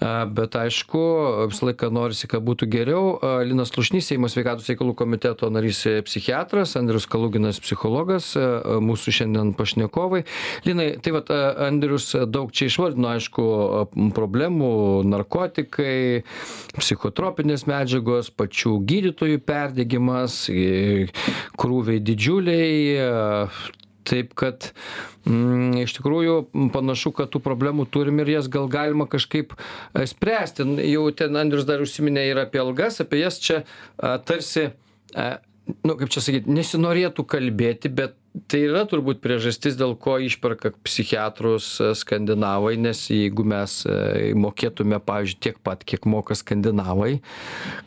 bet 0.00 0.56
aišku 0.56 1.02
visą 1.50 1.68
laiką 1.68 1.90
norisi 1.94 2.28
kad 2.30 2.44
būtų 2.46 2.68
geriau. 2.70 3.18
Linas 3.46 3.72
slušnys 3.72 4.10
seimo 4.12 4.30
sveikatos 4.30 4.68
reikalų 4.70 4.94
komiteto 4.98 5.50
narys 5.50 5.82
psichiatras 6.06 6.76
andrius 6.78 7.08
kaluginas 7.10 7.58
psichologas 7.62 8.30
mūsų 8.36 9.14
šiandien 9.18 9.54
pašnekovai. 9.58 10.24
Linai 10.68 10.90
tai 11.02 11.14
vat 11.16 11.32
andrius 11.32 12.12
daug 12.30 12.52
čia 12.54 12.68
išvardino 12.70 13.10
aišku 13.16 13.48
problemų 14.16 14.72
narkotikai 15.08 16.22
psichotropinės 16.78 17.66
medžiagos 17.70 18.30
pačių 18.30 18.78
gydytojų 18.88 19.42
perdegimas 19.48 20.44
krūviai 21.58 22.02
didžiuliai 22.04 23.48
taip 24.08 24.34
kad 24.38 24.70
mm, 25.28 25.84
iš 25.84 25.96
tikrųjų 25.98 26.38
panašu 26.74 27.12
kad 27.16 27.32
tų 27.32 27.42
problemų 27.44 27.88
turim 27.92 28.22
ir 28.22 28.34
jas 28.38 28.50
gal 28.52 28.68
galima 28.72 29.08
kažkaip 29.10 29.54
spręsti. 29.94 30.66
Jau 30.88 31.08
ten 31.16 31.38
andrius 31.40 31.68
dar 31.68 31.84
užsiminė 31.84 32.28
ir 32.30 32.42
apie 32.44 32.62
algas 32.62 33.02
apie 33.04 33.22
jas 33.22 33.40
čia 33.42 33.62
tarsi 33.98 34.70
nu 35.84 35.96
kaip 35.98 36.10
čia 36.12 36.22
sakyt 36.24 36.48
nesinorėtų 36.50 37.24
kalbėti 37.28 37.92
bet 37.92 38.16
tai 38.50 38.62
yra 38.68 38.84
turbūt 38.88 39.22
priežastis 39.24 39.78
dėl 39.78 39.96
ko 40.00 40.18
išperka 40.22 40.72
psichiatrus 40.86 41.70
skandinavai 42.00 42.76
nes 42.80 43.04
jeigu 43.12 43.46
mes 43.48 43.78
mokėtume 44.38 45.00
pavyzdžiui 45.04 45.40
tiek 45.48 45.60
pat 45.64 45.84
kiek 45.88 46.06
moka 46.08 46.36
skandinavai 46.38 47.18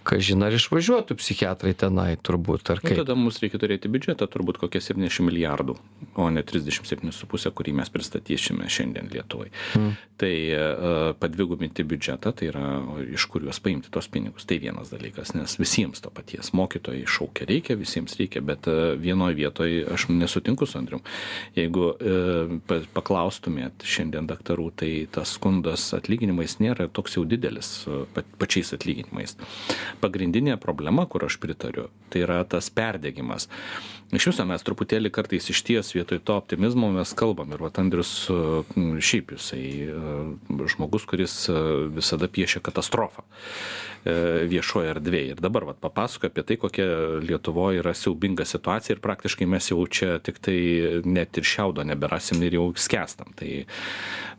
kažin 0.07 0.43
ar 0.47 0.55
išvažiuotų 0.57 1.19
psichiatrai 1.21 1.73
tenai 1.77 2.15
turbūt 2.17 2.73
ar 2.73 2.83
kaip? 2.83 2.97
tada 3.03 3.17
mums 3.17 3.39
reikia 3.43 3.61
turėti 3.61 3.91
biudžetą 3.91 4.27
turbūt 4.31 4.61
kokie 4.61 4.83
septyniasdešim 4.83 5.29
milijardų 5.31 5.77
o 6.15 6.29
ne 6.29 6.43
trisdešim 6.43 6.85
septynis 6.85 7.19
su 7.21 7.27
puse 7.29 7.51
kurį 7.53 7.73
mes 7.79 7.91
pristatysime 7.93 8.67
šiandien 8.69 9.09
lietuvai. 9.11 9.49
Mm. 9.77 9.93
tai 10.21 10.35
padvigubinti 11.17 11.83
biudžetą 11.87 12.29
tai 12.37 12.51
yra 12.51 12.65
iš 13.09 13.25
kur 13.31 13.41
juos 13.41 13.57
paimti 13.63 13.89
tuos 13.89 14.05
pinigus. 14.11 14.45
Tai 14.45 14.59
vienas 14.61 14.91
dalykas 14.93 15.33
nes 15.33 15.55
visiems 15.57 16.03
to 16.03 16.11
paties. 16.13 16.51
Mokytojai 16.53 17.07
šaukia 17.09 17.47
reikia 17.49 17.77
visiems 17.79 18.13
reikia 18.19 18.43
bet 18.45 18.69
vienoj 19.01 19.33
vietoj 19.39 19.79
aš 19.95 20.05
nesu 20.13 20.40
sutinku 20.41 20.65
su 20.65 20.79
Andriu. 20.81 20.99
Jeigu 21.55 21.91
e, 21.93 22.81
paklaustumėt 22.95 23.85
šiandien 23.85 24.27
daktarų, 24.29 24.71
tai 24.81 24.91
tas 25.13 25.37
skundas 25.37 25.91
atlyginimais 25.97 26.57
nėra 26.59 26.89
toks 26.89 27.17
jau 27.19 27.25
didelis 27.29 27.85
pa, 28.15 28.25
pačiais 28.41 28.73
atlyginimais. 28.73 29.37
Pagrindinė 30.01 30.57
problema, 30.61 31.05
kur 31.05 31.27
aš 31.29 31.37
pritariu, 31.41 31.89
tai 32.09 32.25
yra 32.25 32.41
tas 32.43 32.71
perdegimas. 32.73 33.47
Iš 34.11 34.25
viso 34.27 34.43
mes 34.43 34.63
truputėlį 34.67 35.07
kartais 35.15 35.45
iš 35.53 35.61
ties 35.63 35.93
vietoj 35.95 36.19
to 36.27 36.35
optimizmo 36.35 36.89
mes 36.91 37.13
kalbam 37.15 37.53
ir 37.55 37.61
vat 37.63 37.77
Andrius 37.79 38.25
šiaip 38.27 39.31
jisai 39.37 39.63
žmogus, 40.73 41.05
kuris 41.07 41.35
visada 41.95 42.27
piešia 42.27 42.59
katastrofą 42.63 43.23
viešoje 44.03 44.89
erdvėje. 44.95 45.35
Ir 45.35 45.43
dabar 45.43 45.63
vat, 45.69 45.79
papasako 45.79 46.27
apie 46.27 46.43
tai, 46.43 46.57
kokia 46.59 46.87
Lietuvoje 47.23 47.79
yra 47.79 47.93
siaubinga 47.95 48.43
situacija 48.49 48.97
ir 48.97 49.03
praktiškai 49.03 49.47
mes 49.47 49.71
jau 49.71 49.79
čia 49.87 50.17
tik 50.19 50.41
tai 50.43 50.57
net 51.05 51.39
ir 51.39 51.47
šiaudo 51.47 51.85
neberasim 51.87 52.41
ir 52.43 52.57
jau 52.57 52.67
skęstam. 52.75 53.31
Tai 53.39 53.51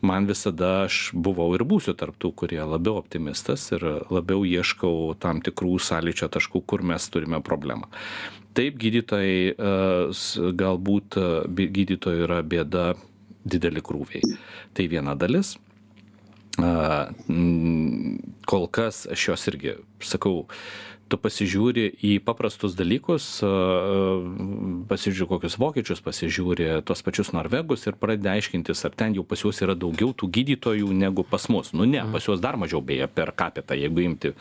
man 0.05 0.29
visada 0.29 0.83
aš 0.91 1.14
buvau 1.14 1.49
ir 1.57 1.64
būsiu 1.64 1.97
tarptų, 1.97 2.35
kurie 2.43 2.61
labiau 2.61 2.99
optimistas 3.00 3.71
ir 3.73 3.88
labiau 4.12 4.45
ieškau 4.45 5.14
tam 5.23 5.41
tikrų 5.41 5.79
sąlyčio 5.81 6.29
taškų, 6.29 6.67
kur 6.67 6.85
mes 6.85 7.09
turime 7.09 7.41
problemą 7.41 7.88
taip 8.56 8.78
gydytojai 8.80 9.54
galbūt 10.62 11.18
gydytojų 11.56 12.28
yra 12.28 12.40
bėda 12.47 12.92
dideli 13.44 13.82
krūviai. 13.82 14.37
Tai 14.75 14.88
viena 14.88 15.16
dalis. 15.18 15.56
kol 18.47 18.66
kas 18.68 19.06
aš 19.11 19.28
jos 19.28 19.47
irgi 19.49 19.76
sakau, 20.04 20.47
tu 21.12 21.18
pasižiūri 21.21 21.85
į 22.09 22.12
paprastus 22.25 22.76
dalykus, 22.76 23.26
pasižiūri 24.88 25.28
kokius 25.28 25.59
vokiečius, 25.61 26.00
pasižiūri 26.04 26.68
tos 26.88 27.04
pačius 27.04 27.32
norvegus 27.37 27.85
ir 27.88 27.99
pradedi 28.00 28.30
aiškintis, 28.32 28.85
ar 28.88 28.97
ten 28.97 29.16
jau 29.16 29.25
pas 29.28 29.40
juos 29.44 29.61
yra 29.64 29.76
daugiau 29.76 30.14
tų 30.16 30.30
gydytojų 30.38 30.88
negu 30.97 31.25
pas 31.28 31.49
mus. 31.52 31.75
Nu 31.76 31.85
ne, 31.85 32.00
mhm. 32.00 32.16
pas 32.16 32.28
juos 32.28 32.40
dar 32.40 32.56
mažiau 32.61 32.80
beje 32.80 33.09
per 33.12 33.35
kapitą, 33.37 33.76
jeigu 33.76 34.06
imti 34.09 34.32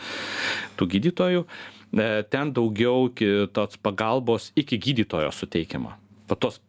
tų 0.79 0.89
gydytojų. 0.95 1.43
E, 1.43 1.80
ten 1.91 2.53
daugiau 2.55 3.09
tos 3.53 3.77
pagalbos 3.83 4.51
iki 4.55 4.79
gydytojo 4.79 5.31
suteikiama. 5.35 5.97
Patos 6.27 6.61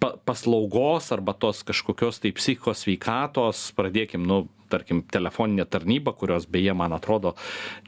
pa, 0.00 0.14
paslaugos 0.24 1.12
arba 1.12 1.32
tos 1.32 1.64
kažkokios 1.64 2.20
tai 2.20 2.32
psichikos 2.36 2.84
sveikatos, 2.84 3.70
pradėkim, 3.78 4.26
nu, 4.28 4.46
tarkim 4.68 5.02
telefoninė 5.12 5.66
tarnyba 5.70 6.12
kurios 6.16 6.46
beje 6.50 6.74
man 6.76 6.92
atrodo 6.96 7.34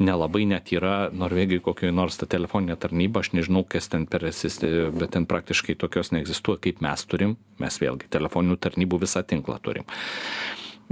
nelabai 0.01 0.47
net 0.49 0.73
yra 0.75 1.11
norvegijoj 1.13 1.63
kokioj 1.69 1.93
nors 1.95 2.19
ta 2.21 2.29
telefoninė 2.31 2.79
tarnyba 2.81 3.21
aš 3.21 3.33
nežinau 3.37 3.65
kas 3.69 3.91
ten 3.93 4.07
per 4.11 4.27
sis 4.37 4.61
bet 4.97 5.13
ten 5.17 5.29
praktiškai 5.31 5.77
tokios 5.81 6.13
neegzistuoja 6.17 6.63
kaip 6.67 6.83
mes 6.85 7.05
turim 7.05 7.37
mes 7.61 7.81
vėlgi 7.83 8.11
telefoninių 8.17 8.59
tarnybų 8.65 9.03
visą 9.05 9.23
tinklą 9.29 9.59
turim 9.61 9.85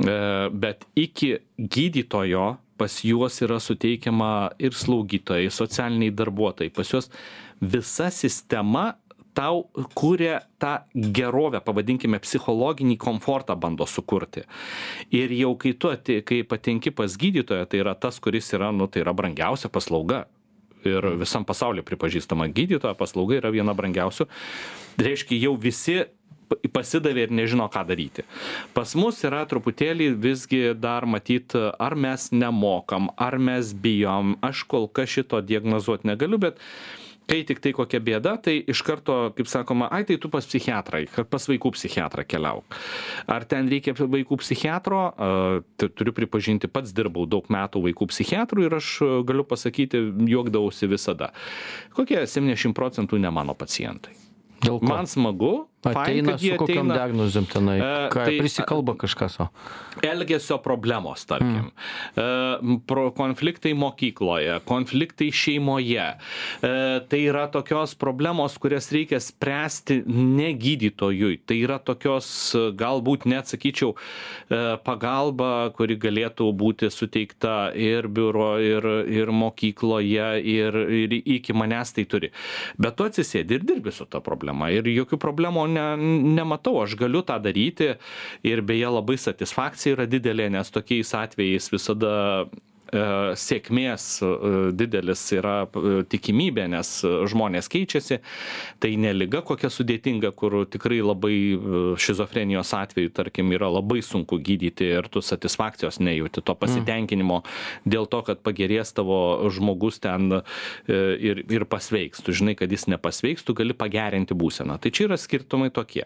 e, 0.05 0.19
bet 0.53 0.85
iki 0.97 1.39
gydytojo 1.59 2.49
pas 2.79 3.01
juos 3.05 3.43
yra 3.45 3.59
suteikiama 3.63 4.31
ir 4.63 4.77
slaugytojai 4.77 5.51
socialiniai 5.51 6.15
darbuotojai 6.15 6.73
pas 6.75 6.95
juos 6.95 7.11
visa 7.61 8.11
sistema 8.15 8.93
tau 9.39 9.69
kuria 9.95 10.41
tą 10.59 10.73
gerovę, 11.15 11.61
pavadinkime, 11.63 12.19
psichologinį 12.23 12.97
komfortą 12.99 13.55
bando 13.61 13.87
sukurti. 13.87 14.43
Ir 15.15 15.31
jau 15.37 15.53
kai 15.61 15.77
tu, 15.79 15.93
ati, 15.95 16.19
kai 16.27 16.41
patenki 16.43 16.91
pas 16.91 17.15
gydytoją, 17.21 17.69
tai 17.71 17.83
yra 17.85 17.95
tas, 17.95 18.19
kuris 18.19 18.51
yra, 18.57 18.73
nu, 18.75 18.89
tai 18.91 19.05
yra 19.05 19.15
brangiausia 19.15 19.71
paslauga. 19.71 20.25
Ir 20.87 21.05
visam 21.19 21.47
pasaulyje 21.47 21.85
pripažįstama 21.87 22.49
gydytoja 22.55 22.95
paslauga 22.99 23.39
yra 23.39 23.55
viena 23.55 23.75
brangiausių. 23.79 24.27
Reiškia, 24.99 25.39
jau 25.47 25.55
visi 25.59 26.01
pasidavė 26.73 27.27
ir 27.27 27.35
nežino, 27.35 27.69
ką 27.73 27.85
daryti. 27.89 28.25
Pas 28.77 28.95
mus 28.99 29.21
yra 29.27 29.45
truputėlį 29.49 30.13
visgi 30.21 30.63
dar 30.79 31.07
matyt, 31.09 31.57
ar 31.57 31.99
mes 31.99 32.31
nemokam, 32.33 33.13
ar 33.17 33.39
mes 33.39 33.75
bijom. 33.75 34.37
Aš 34.45 34.65
kol 34.71 34.89
kas 34.89 35.13
šito 35.19 35.43
diagnozuoti 35.45 36.09
negaliu, 36.09 36.41
bet 36.41 36.63
kai 37.29 37.43
tiktai 37.45 37.75
kokia 37.77 38.01
bėda 38.01 38.35
tai 38.45 38.57
iš 38.73 38.81
karto 38.87 39.17
kaip 39.37 39.51
sakoma 39.51 39.91
ai 39.93 40.05
tai 40.09 40.17
tu 40.21 40.31
pas 40.33 40.47
psichiatrą 40.49 41.03
pas 41.29 41.49
vaikų 41.51 41.75
psichiatrą 41.77 42.25
keliauk 42.29 42.79
ar 43.29 43.45
ten 43.49 43.69
reikia 43.69 43.93
vaikų 43.99 44.39
psichiatro 44.41 45.03
tai 45.77 45.91
turiu 45.93 46.15
pripažinti 46.17 46.71
pats 46.73 46.95
dirbau 46.97 47.27
daug 47.29 47.51
metų 47.53 47.85
vaikų 47.89 48.09
psichiatru 48.15 48.65
ir 48.65 48.79
aš 48.81 48.95
galiu 49.29 49.45
pasakyti 49.49 50.01
juokdavausi 50.33 50.89
visada 50.89 51.33
kokie 51.97 52.23
septyniasdešim 52.25 52.77
procentų 52.77 53.21
ne 53.21 53.35
mano 53.35 53.57
pacientai? 53.59 54.17
Man 54.83 55.07
smagu. 55.07 55.69
Ateina 55.87 56.35
su 56.39 56.57
kokiam 56.59 56.89
diagnozėm 56.91 57.47
tenai. 57.53 57.77
E, 57.79 57.91
ką, 58.11 58.25
tai, 58.27 58.39
prisikalba 58.43 58.97
kažkas. 58.99 59.37
O. 59.45 59.47
Elgesio 60.03 60.59
problemos, 60.63 61.23
tarkim. 61.29 61.71
Mm. 62.19 62.81
E, 62.83 63.11
konfliktai 63.15 63.75
mokykloje, 63.79 64.59
konfliktai 64.67 65.29
šeimoje. 65.35 66.09
E, 66.67 66.73
tai 67.11 67.21
yra 67.23 67.47
tokios 67.55 67.95
problemos, 67.99 68.57
kurias 68.59 68.91
reikia 68.95 69.21
spręsti 69.23 70.01
ne 70.09 70.51
gydytojui. 70.59 71.39
Tai 71.47 71.61
yra 71.63 71.79
tokios, 71.79 72.29
galbūt 72.79 73.29
net 73.31 73.51
sakyčiau, 73.51 73.95
e, 73.95 74.61
pagalba, 74.83 75.71
kuri 75.79 75.99
galėtų 76.01 76.51
būti 76.59 76.91
suteikta 76.91 77.71
ir 77.79 78.11
biuro, 78.11 78.57
ir, 78.59 78.91
ir 79.07 79.31
mokykloje, 79.31 80.29
ir, 80.43 80.83
ir 81.05 81.17
iki 81.23 81.55
manęs 81.55 81.95
tai 81.95 82.09
turi. 82.11 82.35
Bet 82.83 82.99
tu 82.99 83.07
atsisėdi 83.07 83.61
ir 83.61 83.67
dirbi 83.69 83.95
su 83.95 84.09
ta 84.11 84.19
problema 84.25 84.73
ir 84.75 84.91
jokių 84.91 85.23
problemų 85.23 85.69
ne, 85.79 86.13
nematau, 86.39 86.77
aš 86.83 86.97
galiu 86.99 87.23
tą 87.27 87.39
daryti. 87.43 87.95
Ir 88.47 88.63
beje 88.67 88.91
labai 88.99 89.19
satisfakcija 89.21 89.97
yra 89.97 90.09
didelė, 90.11 90.51
nes 90.53 90.75
tokiais 90.75 91.15
atvejais 91.17 91.71
visada 91.73 92.13
sėkmės 92.89 94.07
e, 94.23 94.29
didelis 94.77 95.23
yra 95.37 95.63
e, 95.67 96.03
tikimybė, 96.09 96.69
nes 96.73 96.91
žmonės 97.05 97.69
keičiasi. 97.73 98.21
Tai 98.81 98.91
ne 99.01 99.13
lyga 99.17 99.43
kokia 99.47 99.71
sudėtinga, 99.73 100.33
kur 100.39 100.63
tikrai 100.71 101.01
labai 101.05 101.37
šizofrenijos 102.01 102.73
atveju, 102.77 103.13
tarkim, 103.15 103.53
yra 103.57 103.69
labai 103.73 104.01
sunku 104.05 104.39
gydyti 104.45 104.89
ir 104.99 105.09
tu 105.13 105.23
satisfakcijos 105.25 106.01
nejauti, 106.01 106.43
to 106.45 106.55
pasitenkinimo 106.59 107.43
dėl 107.89 108.09
to, 108.11 108.23
kad 108.27 108.43
pagerės 108.45 108.95
tavo 108.97 109.49
žmogus 109.53 110.01
ten 110.03 110.41
ir, 110.89 111.43
ir 111.45 111.67
pasveiks. 111.69 112.23
Tu 112.25 112.35
žinai, 112.41 112.55
kad 112.59 112.73
jis 112.73 112.87
nepasveiks, 112.91 113.45
tu 113.47 113.57
gali 113.59 113.77
pagerinti 113.77 114.37
būseną. 114.39 114.79
Tai 114.83 114.93
čia 114.95 115.09
yra 115.09 115.19
skirtumai 115.21 115.71
tokie. 115.75 116.05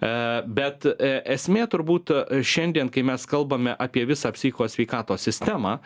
Bet 0.00 0.86
esmė 0.88 1.66
turbūt 1.70 2.14
šiandien, 2.46 2.92
kai 2.92 3.04
mes 3.06 3.26
kalbame 3.28 3.74
apie 3.78 4.04
visą 4.08 4.32
psichikos 4.36 4.76
sveikatos 4.76 5.26
sistemą, 5.28 5.78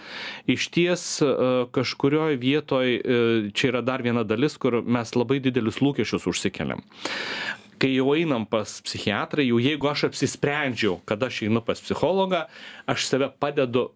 išties 0.50 1.06
e, 1.22 1.32
kažkurioj 1.74 2.38
vietoj, 2.42 2.94
e, 2.96 3.24
čia 3.56 3.72
yra 3.72 3.82
dar 3.86 4.04
viena 4.04 4.24
dalis, 4.24 4.58
kur 4.60 4.82
mes 4.82 5.16
labai 5.16 5.40
didelius 5.44 5.82
lūkesčius 5.84 6.28
užsikeliam 6.30 6.84
kai 7.82 7.96
jau 7.96 8.12
einam 8.14 8.44
pas 8.46 8.76
psichiatrą, 8.86 9.42
jau 9.42 9.58
jeigu 9.58 9.88
aš 9.90 10.04
apsisprendžiau, 10.12 11.00
kad 11.02 11.22
aš 11.26 11.40
einu 11.48 11.58
pas 11.66 11.80
psichologą, 11.82 12.44
aš 12.86 13.08
save 13.08 13.26
padedu 13.42 13.88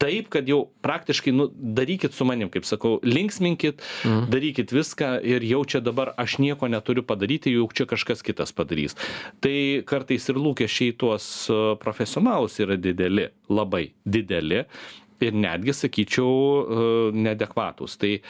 taip, 0.00 0.30
kad 0.32 0.48
jau 0.48 0.64
praktiškai, 0.84 1.32
nu, 1.36 1.46
darykit 1.52 2.16
su 2.16 2.24
manim, 2.28 2.50
kaip 2.52 2.64
sakau, 2.68 2.96
linksminkit, 3.04 3.82
mhm. 4.04 4.30
darykit 4.32 4.72
viską 4.74 5.12
ir 5.26 5.44
jau 5.46 5.62
čia 5.68 5.82
dabar 5.84 6.14
aš 6.20 6.38
nieko 6.42 6.70
neturiu 6.72 7.04
padaryti, 7.06 7.52
jau 7.56 7.68
čia 7.74 7.86
kažkas 7.90 8.24
kitas 8.26 8.54
padarys. 8.56 8.96
Tai 9.44 9.56
kartais 9.88 10.30
ir 10.32 10.40
lūkesčiai 10.40 10.96
tuos 10.98 11.28
e, 11.52 11.60
profesionalus 11.82 12.58
yra 12.64 12.78
dideli, 12.80 13.28
labai 13.52 13.90
dideli 14.08 14.64
ir 15.22 15.36
netgi, 15.36 15.74
sakyčiau, 15.76 16.32
e, 16.32 16.88
nedekvatus. 17.16 17.96
Tai 18.00 18.12
e, 18.16 18.22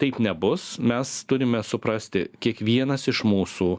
taip 0.00 0.20
nebus, 0.22 0.76
mes 0.78 1.12
turime 1.28 1.62
suprasti, 1.66 2.26
kiekvienas 2.42 3.08
iš 3.12 3.24
mūsų 3.26 3.70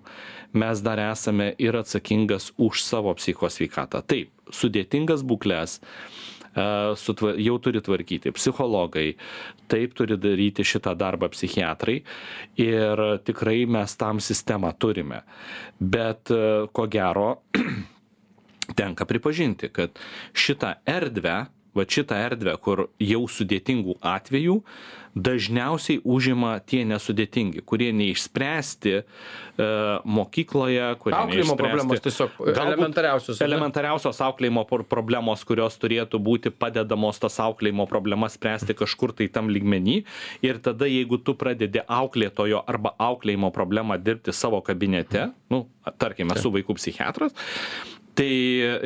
mes 0.58 0.84
dar 0.84 1.02
esame 1.10 1.54
ir 1.62 1.78
atsakingas 1.80 2.52
už 2.58 2.84
savo 2.84 3.14
psichos 3.20 3.60
sveikatą. 3.60 4.04
Taip, 4.08 4.32
sudėtingas 4.54 5.26
būklės 5.28 5.80
e, 5.80 6.68
jau 7.48 7.58
turi 7.64 7.84
tvarkyti 7.84 8.34
psichologai, 8.36 9.10
taip 9.72 9.98
turi 9.98 10.20
daryti 10.20 10.66
šitą 10.68 10.96
darbą 10.98 11.30
psichiatrai 11.34 12.00
ir 12.62 13.04
tikrai 13.28 13.60
mes 13.70 14.00
tam 14.00 14.24
sistemą 14.24 14.74
turime. 14.80 15.24
Bet 15.80 16.32
ko 16.74 16.88
gero, 16.90 17.30
tenka 18.80 19.06
pripažinti, 19.06 19.70
kad 19.72 20.00
šitą 20.34 20.74
erdvę 20.88 21.46
vat 21.78 21.94
šitą 21.94 22.20
erdvę, 22.28 22.56
kur 22.62 22.88
jau 23.02 23.26
sudėtingų 23.32 24.00
atvejų 24.16 24.62
dažniausiai 25.18 26.02
užima 26.06 26.58
tie 26.66 26.84
nesudėtingi, 26.88 27.64
kurie 27.68 27.90
neišspręsti 27.96 28.94
e, 28.98 29.04
mokykloje, 30.18 30.86
kurie 31.02 31.18
auklėjimo 31.18 31.58
problemos 31.60 32.04
tiesiog 32.06 32.38
elementariausios. 32.54 33.42
Elementariausios 33.44 34.22
auklėjimo 34.28 34.66
problemos, 34.90 35.44
kurios 35.48 35.78
turėtų 35.82 36.22
būti 36.24 36.54
padedamos 36.54 37.22
tas 37.24 37.40
auklėjimo 37.44 37.88
problemas 37.90 38.38
spręsti 38.38 38.78
kažkur 38.78 39.16
tai 39.18 39.30
tam 39.34 39.52
lygmenį. 39.54 40.00
Ir 40.46 40.62
tada, 40.64 40.90
jeigu 40.90 41.20
tu 41.22 41.36
pradedi 41.38 41.84
auklėtojo 41.84 42.64
arba 42.68 42.94
auklėjimo 43.10 43.52
problemą 43.56 43.98
dirbti 44.02 44.36
savo 44.36 44.62
kabinete, 44.66 45.32
nu, 45.54 45.66
tarkim, 46.02 46.34
esu 46.36 46.52
vaikų 46.54 46.78
psichiatras, 46.78 47.34
tai 48.18 48.30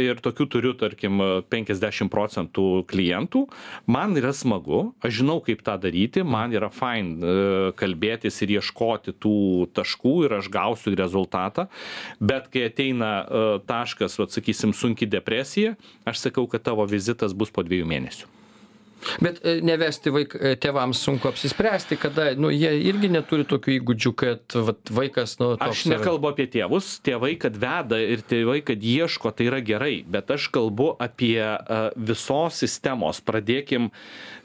ir 0.04 0.20
tokių 0.24 0.48
turiu 0.52 0.74
tarkim 0.78 1.22
penkiasdešim 1.52 2.10
procentų 2.12 2.84
klientų. 2.90 3.46
Man 3.92 4.18
yra 4.20 4.34
smagu 4.36 4.92
aš 5.04 5.22
žinau 5.22 5.40
kaip 5.46 5.64
tą 5.66 5.78
daryti 5.82 6.26
man 6.28 6.54
yra 6.56 6.72
fain 6.74 7.14
e, 7.18 7.36
kalbėtis 7.80 8.42
ir 8.44 8.58
ieškoti 8.58 9.16
tų 9.22 9.38
taškų 9.78 10.16
ir 10.28 10.38
aš 10.42 10.52
gausiu 10.52 10.96
rezultatą. 10.98 11.70
Bet 12.20 12.52
kai 12.52 12.68
ateina 12.68 13.14
e, 13.22 13.48
taškas 13.70 14.20
vat 14.22 14.36
sakysim 14.36 14.76
sunki 14.76 15.08
depresija 15.10 15.78
aš 16.06 16.28
sakau 16.28 16.48
kad 16.52 16.68
tavo 16.68 16.86
vizitas 16.90 17.36
bus 17.38 17.54
po 17.54 17.64
dviejų 17.66 17.88
mėnesių 17.88 18.41
Bet 19.24 19.40
e, 19.46 19.58
nevesti 19.66 20.14
vaik, 20.14 20.36
e, 20.38 20.54
tėvams 20.62 21.02
sunku 21.06 21.30
apsispręsti, 21.32 21.98
kada, 22.02 22.32
nu, 22.40 22.52
jie 22.54 22.72
irgi 22.90 23.12
neturi 23.12 23.46
tokių 23.50 23.76
įgūdžių, 23.80 24.14
kad 24.22 24.58
vat, 24.70 24.94
vaikas, 24.94 25.38
nu, 25.42 25.54
aš 25.62 25.86
nekalbu 25.92 26.32
apie 26.32 26.48
tėvus, 26.52 26.94
tėvai, 27.06 27.34
kad 27.42 27.58
veda 27.62 28.02
ir 28.02 28.26
tėvai, 28.28 28.60
kad 28.66 28.84
ieško, 28.84 29.34
tai 29.36 29.50
yra 29.50 29.62
gerai, 29.66 29.94
bet 30.08 30.34
aš 30.34 30.50
kalbu 30.54 30.94
apie 31.02 31.40
uh, 31.42 31.90
visos 31.96 32.62
sistemos. 32.62 33.24
Pradėkim, 33.26 33.90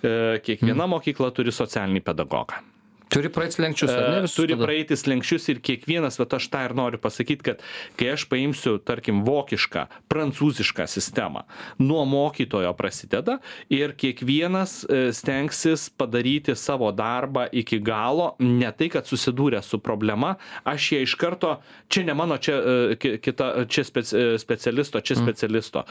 kiekviena 0.03 0.85
hmm. 0.85 0.97
mokykla 0.97 1.33
turi 1.35 1.55
socialinį 1.55 2.03
pedagogą 2.07 2.61
Turi 3.07 3.31
praeiti 3.31 3.55
slenkščius, 3.61 3.90
ne? 3.92 4.23
E, 4.27 4.31
turi 4.35 4.57
praeiti 4.59 4.97
slenkščius 4.99 5.45
ir 5.53 5.61
kiekvienas, 5.64 6.19
bet 6.19 6.33
aš 6.40 6.49
tą 6.51 6.64
ir 6.66 6.75
noriu 6.75 6.99
pasakyti, 6.99 7.45
kad 7.47 7.62
kai 7.99 8.09
aš 8.16 8.25
paimsiu, 8.31 8.77
tarkim, 8.83 9.21
vokišką, 9.27 9.85
prancūzišką 10.11 10.88
sistemą, 10.90 11.45
nuo 11.79 12.03
mokytojo 12.09 12.73
prasideda 12.79 13.38
ir 13.71 13.95
kiekvienas 13.99 14.81
e, 14.85 14.99
stengsis 15.14 15.87
padaryti 15.95 16.57
savo 16.59 16.90
darbą 16.90 17.47
iki 17.55 17.79
galo, 17.85 18.33
ne 18.42 18.73
tai, 18.75 18.90
kad 18.97 19.07
susidūrė 19.07 19.62
su 19.62 19.79
problema, 19.79 20.35
aš 20.66 20.90
ją 20.97 21.05
iš 21.07 21.16
karto, 21.21 21.55
čia 21.87 22.03
ne 22.11 22.19
mano, 22.19 22.40
čia, 22.42 22.59
e, 22.99 23.14
kita, 23.23 23.53
čia 23.71 23.87
specialisto, 23.87 24.99
čia 24.99 25.14
mm. 25.14 25.23
specialisto. 25.23 25.87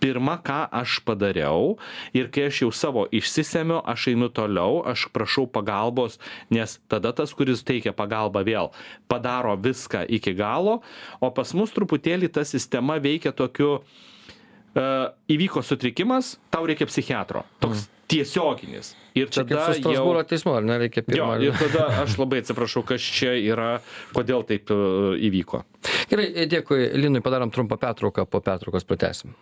Pirma, 0.00 0.38
ką 0.46 0.62
aš 0.70 1.00
padariau 1.04 1.74
ir 2.16 2.30
kai 2.30 2.46
aš 2.46 2.62
jau 2.62 2.70
savo 2.72 3.08
išsisemiu, 3.10 3.82
aš 3.90 4.12
einu 4.14 4.30
toliau, 4.32 4.84
aš 4.86 5.08
prašau 5.10 5.48
pagalbos, 5.50 6.20
ne 6.48 6.59
nes 6.60 6.76
tada 6.90 7.14
tas, 7.16 7.32
kuris 7.36 7.64
teikia 7.66 7.96
pagalbą 7.96 8.44
vėl, 8.46 8.70
padaro 9.10 9.56
viską 9.58 10.04
iki 10.20 10.36
galo, 10.38 10.80
o 11.20 11.32
pas 11.34 11.56
mus 11.56 11.72
truputėlį 11.76 12.30
ta 12.36 12.44
sistema 12.48 13.00
veikia 13.02 13.32
tokiu, 13.36 13.80
uh, 13.80 15.10
įvyko 15.30 15.64
sutrikimas, 15.66 16.36
tau 16.52 16.68
reikia 16.68 16.88
psichiatro. 16.90 17.44
Toks 17.62 17.86
mm. 17.86 18.00
tiesioginis. 18.10 18.94
Ir 19.18 19.30
čia 19.32 19.42
tada 19.42 19.74
jau... 19.74 20.06
teismo, 20.28 20.54
ar 20.54 20.66
nereikia 20.66 21.02
pirmo? 21.06 21.34
Jo, 21.42 21.50
ir 21.50 21.58
tada 21.58 21.88
aš 22.04 22.14
labai 22.20 22.42
atsiprašau, 22.44 22.84
kas 22.86 23.02
čia 23.02 23.34
yra, 23.38 23.72
kodėl 24.14 24.46
taip 24.46 24.70
uh, 24.74 25.14
įvyko. 25.18 25.64
Gerai, 26.10 26.28
dėkui, 26.50 26.92
Linui, 26.98 27.22
padarom 27.24 27.50
trumpą 27.54 27.80
pertrauką, 27.80 28.26
po 28.30 28.42
pertraukos 28.44 28.86
pratesim. 28.86 29.34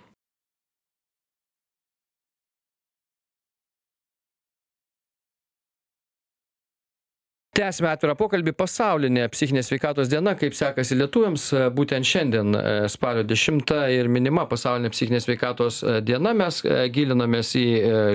Tęsiame 7.59 7.91
atvirą 7.91 8.15
pokalbį. 8.19 8.53
Pasaulinė 8.59 9.25
psichinės 9.33 9.69
sveikatos 9.71 10.11
diena 10.11 10.35
kaip 10.39 10.55
sekasi 10.55 10.95
lietuviams 10.99 11.49
būtent 11.75 12.07
šiandien 12.07 12.55
e, 12.55 12.61
spalio 12.91 13.25
dešimtą 13.27 13.81
ir 13.91 14.07
minima 14.13 14.45
pasaulinė 14.47 14.93
psichinės 14.95 15.27
sveikatos 15.27 15.81
e, 15.83 15.97
diena. 16.07 16.35
Mes 16.39 16.61
e, 16.63 16.77
gilinamės 16.95 17.51
į 17.59 17.65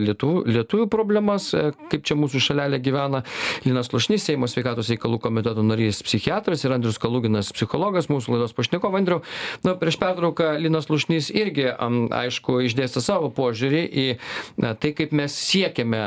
lietuvių 0.06 0.46
lietuvių 0.48 0.88
problemas 0.92 1.50
kaip 1.92 2.06
čia 2.08 2.16
mūsų 2.20 2.40
šalelė 2.46 2.80
gyvena. 2.84 3.24
Linas 3.68 3.90
slušnys 3.92 4.30
seimo 4.30 4.48
sveikatos 4.48 4.92
reikalų 4.94 5.20
komiteto 5.26 5.66
narys 5.66 6.00
psichiatras 6.08 6.64
ir 6.64 6.78
andrius 6.78 7.02
kaluginas 7.02 7.52
psichologas 7.56 8.08
mūsų 8.12 8.38
laidos 8.38 8.56
pašnekovai 8.56 9.04
andriau. 9.04 9.24
Na 9.68 9.76
prieš 9.80 10.00
pertrauką 10.00 10.54
linas 10.62 10.88
slušnys 10.88 11.34
irgi 11.36 11.68
aišku 12.24 12.62
išdėstė 12.70 13.04
savo 13.04 13.32
požiūrį 13.36 13.84
į 14.06 14.08
tai 14.80 14.94
kaip 14.96 15.12
mes 15.16 15.36
siekiame 15.52 16.02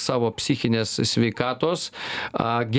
savo 0.00 0.32
psichinės 0.40 0.98
sveikatos 1.06 1.90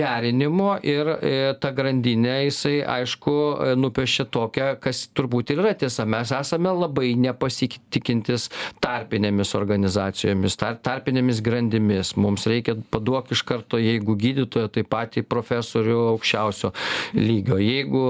gerinimo 0.01 0.75
ir 0.83 1.07
e, 1.07 1.53
tą 1.61 1.71
grandinę 1.75 2.41
jisai 2.45 2.81
aišku 2.97 3.33
e, 3.33 3.75
nupiešia 3.79 4.25
tokią 4.33 4.67
kas 4.81 5.03
turbūt 5.15 5.53
ir 5.53 5.61
yra 5.61 5.73
tiesa. 5.77 6.05
Mes 6.09 6.31
esame 6.35 6.73
labai 6.73 7.13
nepasitikintis 7.19 8.49
tarpinėmis 8.83 9.53
organizacijomis 9.57 10.57
tar 10.59 10.79
tarpinėmis 10.83 11.41
grandimis. 11.45 12.15
Mums 12.19 12.47
reikia 12.49 12.77
paduok 12.93 13.33
iš 13.35 13.43
karto 13.47 13.79
jeigu 13.81 14.15
gydytoją 14.19 14.71
tai 14.73 14.83
patį 14.87 15.25
profesorių 15.29 15.97
aukščiausio 16.15 16.73
lygio. 17.17 17.59
Jeigu 17.61 18.03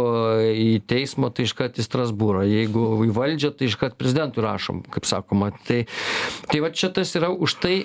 į 0.55 0.69
teismą 0.89 1.31
tai 1.35 1.47
iškart 1.49 1.81
į 1.81 1.87
strasbūrą. 1.87 2.45
Jeigu 2.47 2.87
į 3.07 3.11
valdžią 3.15 3.53
tai 3.57 3.69
iškart 3.71 3.97
prezidentui 3.99 4.45
rašom 4.45 4.83
kaip 4.91 5.07
sakoma. 5.09 5.51
Tai 5.67 5.83
tai 6.47 6.63
va 6.63 6.71
čia 6.75 6.91
tas 6.93 7.11
yra 7.17 7.31
už 7.31 7.57
tai 7.63 7.75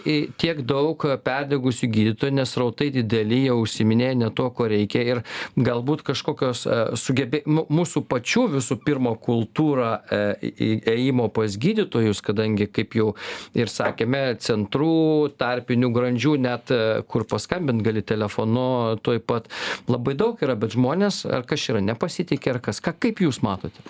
tiek 0.40 0.62
daug 0.66 1.03
perdegusių 1.27 1.90
gydytojų 1.92 2.38
nes 2.38 2.53
srautai 2.55 2.90
dideli 2.95 3.45
jie 3.47 3.55
užsiiminėja 3.57 3.96
užsiiminėja 3.97 4.17
ne 4.17 4.31
tuo 4.35 4.51
ko 4.51 4.69
reikia 4.69 5.03
ir 5.03 5.23
galbūt 5.57 6.03
kažkokios 6.07 6.67
e, 6.67 6.97
sugebė 6.97 7.43
mūsų 7.47 8.05
pačių 8.09 8.47
visų 8.57 8.79
pirma 8.85 9.17
kultūra 9.17 10.03
e, 10.11 10.53
ėjimo 10.87 11.29
pas 11.33 11.57
gydytojus 11.57 12.23
kadangi 12.23 12.67
kaip 12.69 12.95
jau 12.95 13.15
ir 13.55 13.69
sakėme 13.69 14.37
centrų 14.41 15.33
tarpinių 15.39 15.93
grandžių 15.93 16.37
net 16.39 16.71
e, 16.71 17.03
kur 17.09 17.25
paskambint 17.25 17.83
gali 17.83 18.03
telefonu 18.03 18.99
tuoj 19.03 19.21
pat. 19.27 19.49
Labai 19.89 20.15
daug 20.15 20.41
yra 20.43 20.57
bet 20.57 20.77
žmonės 20.77 21.25
ar 21.27 21.47
kas 21.47 21.69
yra 21.71 21.81
nepasitiki 21.81 22.51
ar 22.51 22.61
kas. 22.61 22.81
Ką 22.81 22.95
kaip 22.99 23.21
jūs 23.25 23.43
matote 23.43 23.81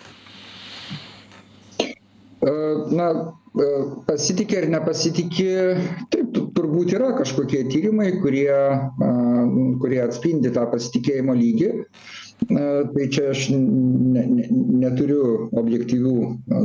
na 2.91 3.33
pasitiki 4.07 4.57
ar 4.59 4.69
nepasitiki 4.71 5.49
taip 6.13 6.37
turbūt 6.57 6.93
yra 6.95 7.11
kažkokie 7.19 7.65
tyrimai 7.73 8.13
kurie 8.21 8.53
kurie 9.83 10.01
atspindi 10.05 10.53
tą 10.55 10.67
pasitikėjimo 10.71 11.35
lygį. 11.41 11.73
Tai 12.53 13.05
čia 13.17 13.31
aš 13.33 13.47
ne 13.57 14.23
ne 14.29 14.47
neturiu 14.85 15.49
objektyvių 15.57 16.15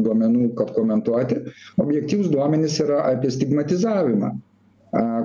duomenų 0.05 0.49
kad 0.59 0.73
komentuoti. 0.75 1.39
Objektyvūs 1.79 2.31
duomenys 2.33 2.79
yra 2.83 3.05
apie 3.13 3.31
stigmatizavimą 3.31 4.33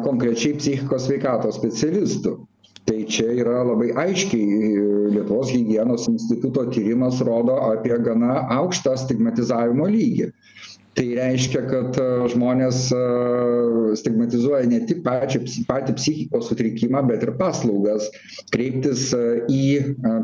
konkrečiai 0.07 0.55
psichikos 0.61 1.09
sveikatos 1.09 1.59
specialistų. 1.59 2.39
Tai 2.87 3.01
čia 3.11 3.33
yra 3.35 3.65
labai 3.67 3.91
aiškiai 3.99 4.71
lietuvos 5.11 5.51
higienos 5.51 6.07
instituto 6.07 6.69
tyrimas 6.71 7.19
rodo 7.27 7.57
apie 7.73 7.97
gana 8.07 8.45
aukštą 8.61 8.95
stigmatizavimo 9.03 9.89
lygį 9.91 10.31
tai 10.97 11.11
reiškia 11.19 11.63
kad 11.69 11.99
e, 12.01 12.05
žmonės 12.33 12.87
e, 12.95 13.01
stigmatizuoja 14.01 14.69
ne 14.71 14.81
tik 14.89 15.03
pačią 15.05 15.43
patį 15.69 15.95
psichikos 15.99 16.49
sutrikimą 16.49 17.03
bet 17.11 17.27
ir 17.27 17.35
paslaugas. 17.41 18.09
Kreiptis 18.55 19.11
e, 19.17 19.25
į 19.53 19.67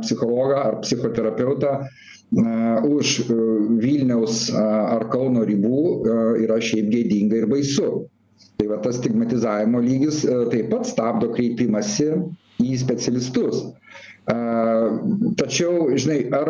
psichologą 0.04 0.62
ar 0.62 0.80
psichoterapeutą 0.84 1.76
už 2.88 3.26
vilniaus 3.82 4.46
ar 4.56 5.02
kauno 5.12 5.42
ribų 5.44 5.80
yra 6.40 6.56
šiaip 6.64 6.86
gėdinga 6.88 7.42
ir 7.42 7.46
baisu. 7.50 8.06
Tai 8.56 8.70
va 8.70 8.78
tas 8.80 8.96
stigmatizavimo 8.96 9.82
lygis 9.84 10.22
taip 10.48 10.70
pat 10.72 10.88
stabdo 10.88 11.28
kreipimąsi 11.34 12.08
į 12.64 12.78
specialistus. 12.80 13.60
Tačiau 15.36 15.92
žinai 15.92 16.22
ar 16.38 16.48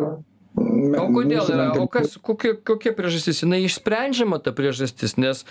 o 0.56 1.06
kodėl 1.14 1.48
yra? 1.48 1.68
O 1.80 1.86
kas 1.90 2.18
kokia 2.20 2.54
kokia 2.56 2.92
priežastis 2.96 3.42
jinai 3.44 3.62
išsprendžiama 3.66 4.40
ta 4.42 4.52
priežastis 4.56 5.16
nes 5.20 5.44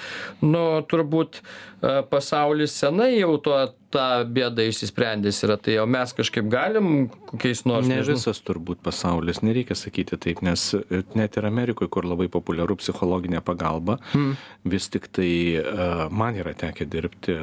nu 0.44 0.64
turbūt 0.90 1.42
e, 1.42 2.02
pasaulis 2.12 2.76
senai 2.78 3.16
jau 3.18 3.36
tuo 3.42 3.60
tą 3.92 4.06
bėdą 4.32 4.66
išsisprendęs 4.70 5.42
yra 5.46 5.58
tai 5.62 5.78
o 5.82 5.86
mes 5.90 6.14
kažkaip 6.16 6.48
galim 6.52 7.10
kokiais 7.30 7.64
nors 7.70 7.88
ne 7.90 8.00
visas 8.06 8.42
turbūt 8.48 8.82
pasaulis 8.86 9.42
nereikia 9.46 9.78
sakyti 9.78 10.20
taip 10.22 10.42
nes 10.46 10.64
e, 10.78 11.02
net 11.18 11.38
ir 11.40 11.48
amerikoj 11.50 11.90
kur 11.94 12.08
labai 12.08 12.28
populiaru 12.32 12.78
psichologinė 12.80 13.42
pagalba 13.46 13.98
hmm. 14.14 14.38
vis 14.74 14.90
tiktai 14.94 15.34
e, 15.60 15.90
man 16.12 16.40
yra 16.40 16.54
tekę 16.58 16.88
dirbti 16.92 17.38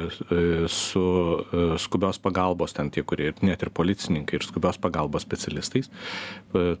su 0.73 1.05
skubios 1.81 2.21
pagalbos 2.23 2.75
ten 2.77 2.91
tie 2.93 3.03
kurie 3.03 3.31
net 3.45 3.63
ir 3.65 3.73
policininkai 3.73 4.39
ir 4.39 4.47
skubios 4.47 4.79
pagalbos 4.81 5.25
specialistais 5.25 5.91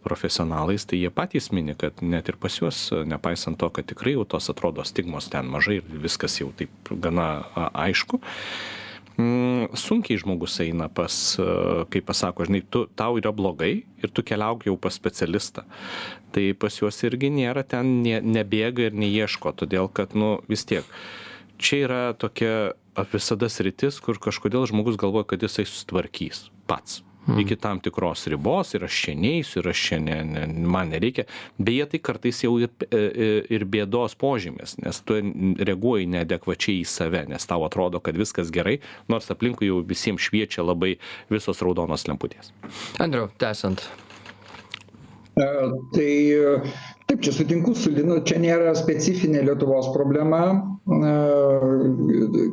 profesionalais 0.03 0.85
tai 0.89 1.01
jie 1.03 1.13
patys 1.13 1.51
mini 1.55 1.75
kad 1.79 2.01
net 2.01 2.29
ir 2.31 2.39
pas 2.41 2.57
juos 2.61 2.89
nepaisant 3.05 3.59
to 3.59 3.69
kad 3.73 3.87
tikrai 3.89 4.15
jau 4.17 4.25
tos 4.25 4.49
atrodo 4.51 4.85
stigmos 4.87 5.29
ten 5.29 5.49
mažai 5.51 5.79
ir 5.79 6.03
viskas 6.03 6.39
jau 6.41 6.51
taip 6.57 6.93
gana 7.05 7.29
aišku 7.73 8.21
mm, 9.19 9.75
sunkiai 9.77 10.19
žmogus 10.21 10.57
eina 10.63 10.87
pas, 10.89 11.13
kaip 11.93 12.07
pasako, 12.07 12.47
žinai, 12.47 12.63
tu, 12.71 12.85
tau 12.99 13.19
yra 13.19 13.33
blogai 13.35 13.73
ir 13.83 14.13
tu 14.13 14.23
keliauk 14.25 14.65
jau 14.69 14.77
pas 14.81 14.95
specialistą. 14.95 15.65
Tai 16.33 16.45
pas 16.61 16.79
juos 16.81 17.03
irgi 17.03 17.31
nėra 17.33 17.65
ten, 17.67 17.99
ne, 18.05 18.19
nebėga 18.23 18.89
ir 18.89 18.97
neieško, 18.97 19.53
todėl 19.59 19.91
kad, 19.91 20.15
nu, 20.17 20.37
vis 20.49 20.65
tiek, 20.69 20.87
čia 21.59 21.83
yra 21.87 22.01
tokia 22.17 22.71
visada 23.11 23.51
sritis, 23.51 23.99
kur 24.03 24.19
kažkodėl 24.21 24.67
žmogus 24.69 24.99
galvoja, 24.99 25.27
kad 25.33 25.45
jisai 25.45 25.67
sustvarkys 25.67 26.47
pats 26.69 27.03
hmm. 27.33 27.43
iki 27.43 27.57
tam 27.59 27.79
tikros 27.83 28.27
ribos 28.31 28.73
ir 28.75 28.85
aš 28.87 28.99
čia 29.05 29.15
neisiu 29.15 29.61
ir 29.61 29.71
aš 29.71 29.83
čia 29.87 29.99
ne, 30.03 30.17
ne, 30.25 30.45
man 30.47 30.91
nereikia. 30.93 31.25
Beje, 31.57 31.87
tai 31.93 32.01
kartais 32.09 32.43
jau 32.43 32.55
ir, 32.61 32.71
e, 32.89 32.99
e, 32.99 33.29
ir 33.55 33.65
bėdos 33.69 34.17
požymis, 34.19 34.77
nes 34.83 35.01
tu 35.05 35.19
reaguoji 35.69 36.09
neadekvačiai 36.15 36.83
į 36.83 36.89
save, 36.89 37.25
nes 37.31 37.49
tau 37.49 37.65
atrodo, 37.67 38.01
kad 38.03 38.17
viskas 38.19 38.51
gerai, 38.55 38.79
nors 39.11 39.31
aplinkui 39.33 39.69
jau 39.69 39.81
visiems 39.85 40.29
šviečia 40.29 40.65
labai 40.65 40.95
visos 41.31 41.63
raudonos 41.65 42.07
lemputės. 42.09 42.53
Andriu, 43.01 43.29
tęsant. 43.41 43.85
E, 45.39 45.49
tai 45.95 46.13
taip 47.09 47.23
čia 47.25 47.33
sutinku 47.33 47.73
su 47.75 47.89
linu 47.89 48.19
čia 48.29 48.37
nėra 48.41 48.75
specifinė 48.77 49.41
lietuvos 49.47 49.89
problema. 49.95 50.41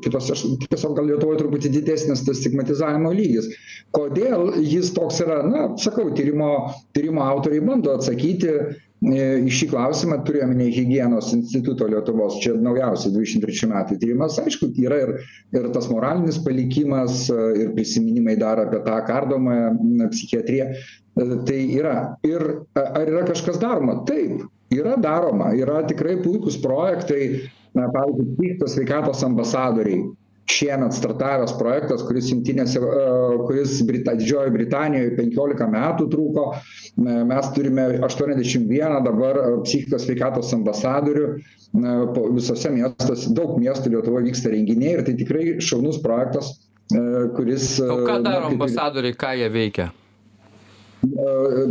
Kitose 0.04 0.36
tiesiog 0.64 0.96
gal 0.96 1.10
lietuvoj 1.10 1.38
truputį 1.42 1.72
didesnis 1.74 2.24
tas 2.24 2.40
stigmatizavimo 2.40 3.12
lygis. 3.16 3.50
Kodėl 3.96 4.54
jis 4.64 4.92
toks 4.96 5.20
yra? 5.24 5.42
Na 5.46 5.68
sakau 5.80 6.08
tyrimo 6.16 6.50
tyrimo 6.96 7.24
autoriai 7.24 7.64
bando 7.68 7.92
atsakyti 7.96 8.56
į 9.04 9.52
šį 9.52 9.66
klausimą 9.70 10.16
turiuomenė 10.24 10.70
higienos 10.72 11.28
instituto 11.36 11.86
lietuvos 11.90 12.38
čia 12.40 12.54
naujausia 12.56 13.12
dvidešim 13.12 13.42
trečių 13.44 13.68
metų 13.72 13.98
tyrimas. 14.00 14.38
Aišku 14.40 14.70
yra 14.80 15.00
ir 15.04 15.12
ir 15.52 15.68
tas 15.74 15.90
moralinis 15.92 16.38
palikimas 16.44 17.26
ir 17.30 17.74
prisiminimai 17.76 18.38
dar 18.40 18.62
apie 18.64 18.80
tą 18.86 18.96
kardomąją 19.06 20.08
psichiatriją. 20.14 20.70
Tai 21.16 21.60
yra. 21.76 21.96
Ir 22.28 22.42
ar 22.76 23.04
yra 23.08 23.24
kažkas 23.28 23.60
daroma? 23.60 24.02
Taip 24.08 24.42
yra 24.72 24.96
daroma. 25.00 25.52
Yra 25.56 25.82
tikrai 25.88 26.18
puikūs 26.24 26.60
projektai. 26.64 27.50
Na 27.76 27.90
pavyzdžiui 27.92 28.32
psichikos 28.38 28.72
sveikatos 28.72 29.20
ambasadoriai 29.26 30.00
šiemet 30.50 30.94
startavęs 30.94 31.54
projektas 31.58 32.04
kuris 32.06 32.28
jungtinėse 32.30 32.80
kuris 33.46 33.80
brita 33.88 34.14
didžiojoj 34.18 34.52
britanijoj 34.54 35.10
penkiolika 35.18 35.66
metų 35.72 36.06
truko. 36.12 36.46
Mes 36.96 37.50
turime 37.56 37.88
aštuoniasdešim 38.06 38.68
vieną 38.70 39.02
dabar 39.04 39.40
psichikos 39.66 40.06
sveikatos 40.06 40.54
ambasadorių 40.56 41.26
na 41.82 41.98
po 42.14 42.28
visuose 42.32 42.70
miestuose 42.72 43.34
daug 43.36 43.58
miestų 43.60 43.96
lietuvoj 43.96 44.26
vyksta 44.30 44.54
renginiai 44.54 44.96
ir 44.96 45.04
tai 45.08 45.16
tikrai 45.18 45.46
šaunus 45.60 46.00
projektas 46.04 46.54
kuris 47.36 47.76
o 47.82 48.02
ką 48.06 48.20
daro 48.24 48.52
ambasadoriai 48.54 49.18
ką 49.18 49.36
jie 49.42 49.52
veikia 49.60 49.90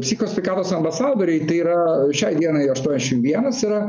psichikos 0.02 0.34
sveikatos 0.34 0.72
ambasadoriai 0.76 1.46
tai 1.48 1.58
yra 1.64 1.78
šiai 2.16 2.38
dienai 2.38 2.68
aštuoniasdešim 2.72 3.24
vienas 3.24 3.62
yra. 3.66 3.82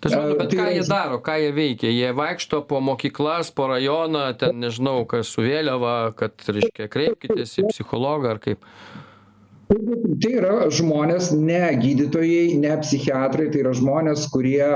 Tai 0.00 0.12
suprantu 0.12 0.38
bet 0.42 0.56
ką 0.58 0.66
jie 0.76 0.82
daro 0.88 1.20
ką 1.24 1.36
jie 1.42 1.52
veikia? 1.56 1.92
Jie 1.92 2.10
vaikšto 2.16 2.62
po 2.68 2.80
mokyklas 2.84 3.52
po 3.56 3.70
rajoną 3.72 4.26
ten 4.38 4.60
nežinau 4.62 5.06
kas 5.08 5.32
su 5.32 5.46
vėliava 5.46 6.12
kad 6.18 6.36
reiškia 6.48 6.90
kreipkitės 6.92 7.56
į 7.62 7.70
psichologą 7.72 8.36
ar 8.36 8.42
kaip 8.42 8.68
tai 10.22 10.34
yra 10.38 10.68
žmonės 10.72 11.32
ne 11.36 11.62
gydytojai 11.80 12.58
ne 12.60 12.74
psichiatrai 12.82 13.48
tai 13.52 13.64
yra 13.64 13.72
žmonės 13.76 14.28
kurie 14.32 14.66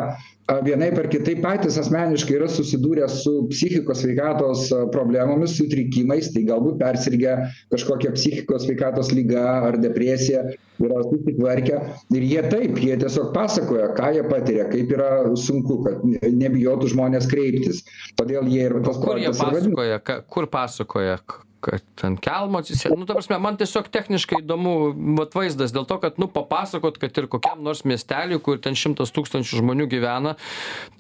vienaip 0.67 0.99
ar 1.01 1.09
kitaip 1.11 1.41
patys 1.43 1.79
asmeniškai 1.81 2.37
yra 2.39 2.47
susidūrę 2.51 3.09
su 3.11 3.33
psichikos 3.51 4.05
sveikatos 4.05 4.69
problemomis 4.95 5.57
sutrikimais 5.59 6.31
tai 6.35 6.45
galbūt 6.47 6.79
persirgę 6.83 7.35
kažkokia 7.75 8.13
psichikos 8.15 8.67
sveikatos 8.67 9.11
liga 9.17 9.43
ar 9.71 9.79
depresija 9.83 10.45
yra 10.83 11.03
susitvarkę. 11.09 11.81
Ir 12.15 12.29
jie 12.31 12.45
taip 12.47 12.79
jie 12.79 12.95
tiesiog 13.01 13.33
pasakoja 13.35 13.91
ką 13.99 14.13
jie 14.15 14.23
patiria 14.31 14.69
kaip 14.71 14.95
yra 14.95 15.11
sunku 15.41 15.81
kad 15.87 16.07
nebijotų 16.23 16.93
žmonės 16.95 17.27
kreiptis. 17.33 17.83
Todėl 18.21 18.47
jie 18.53 18.69
ir 18.71 18.79
jie 18.79 19.03
projektas 19.03 19.43
ir 19.43 19.51
vadin 19.51 19.75
pasakoja 19.75 20.01
ką 20.07 20.21
kur 20.31 20.51
pasakoja 20.53 21.19
kad 21.67 22.07
ant 22.07 22.23
kelmo 22.23 22.63
atsisė 22.63 22.93
nu 22.95 23.09
ta 23.09 23.17
prasme 23.19 23.39
man 23.43 23.59
tiesiog 23.61 23.91
techniškai 23.93 24.41
įdomu 24.45 24.77
vat 25.19 25.35
vaizdas 25.37 25.75
dėl 25.75 25.89
to 25.89 25.99
kad 26.03 26.21
nu 26.23 26.31
papasakot 26.33 27.01
kad 27.03 27.19
ir 27.19 27.29
kokiam 27.33 27.63
nors 27.67 27.85
miestely 27.89 28.39
kur 28.43 28.61
ten 28.63 28.79
šimtas 28.79 29.15
tūkstančių 29.17 29.63
žmonių 29.63 29.89
gyvena 29.93 30.37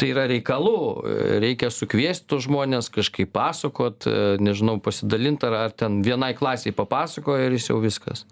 tai 0.00 0.12
yra 0.14 0.26
reikalų 0.30 0.76
reikia 1.44 1.70
sukviest 1.74 2.26
tuos 2.30 2.46
žmones 2.48 2.90
kažkaip 2.92 3.32
pasakot 3.36 4.08
nežinau 4.42 4.78
pasidalint 4.82 5.44
ar 5.46 5.60
ar 5.66 5.76
ten 5.76 6.00
vienai 6.06 6.34
klasei 6.38 6.74
papasakojo 6.76 7.46
ir 7.46 7.56
jis 7.56 7.70
jau 7.70 7.80
viskas. 7.82 8.24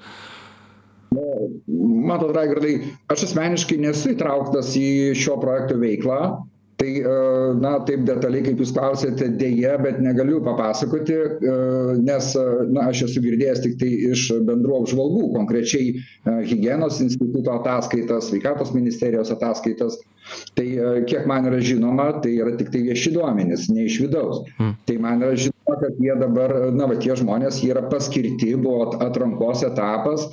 Matot 1.15 2.33
raigardai 2.35 2.75
aš 3.13 3.29
asmeniškai 3.29 3.79
nesu 3.83 4.15
įtrauktas 4.15 4.73
į 4.79 5.15
šio 5.19 5.37
projekto 5.43 5.79
veiklą 5.79 6.19
tai 6.77 7.03
na 7.61 7.75
taip 7.87 8.03
detaliai 8.09 8.45
kaip 8.47 8.61
jūs 8.63 8.73
klausiate 8.75 9.29
deja 9.39 9.77
bet 9.83 10.01
negaliu 10.03 10.41
papasakoti 10.45 11.17
nes 12.03 12.31
na 12.75 12.89
aš 12.91 13.05
esu 13.09 13.23
girdėjęs 13.25 13.63
tiktai 13.65 13.91
iš 14.11 14.27
bendrų 14.49 14.81
apžvalgų 14.83 15.29
konkrečiai 15.37 15.95
higienos 16.51 17.01
instituto 17.05 17.55
ataskaitas 17.55 18.31
sveikatos 18.31 18.75
ministerijos 18.75 19.33
ataskaitas. 19.35 20.01
Tai 20.57 20.67
kiek 21.11 21.27
man 21.31 21.47
yra 21.51 21.61
žinoma 21.61 22.09
tai 22.25 22.37
yra 22.41 22.55
tiktai 22.59 22.85
vieši 22.89 23.13
duomenys 23.15 23.69
ne 23.71 23.87
iš 23.89 24.01
vidaus. 24.07 24.43
Tai 24.89 24.97
man 25.05 25.23
yra 25.23 25.37
žinoma 25.47 25.81
kad 25.83 26.01
jie 26.01 26.17
dabar 26.21 26.57
na 26.75 26.89
va 26.91 26.99
tie 27.01 27.15
žmonės 27.19 27.63
jie 27.63 27.75
yra 27.75 27.87
paskirti 27.93 28.55
buvo 28.57 28.95
atrankos 29.05 29.63
etapas 29.67 30.27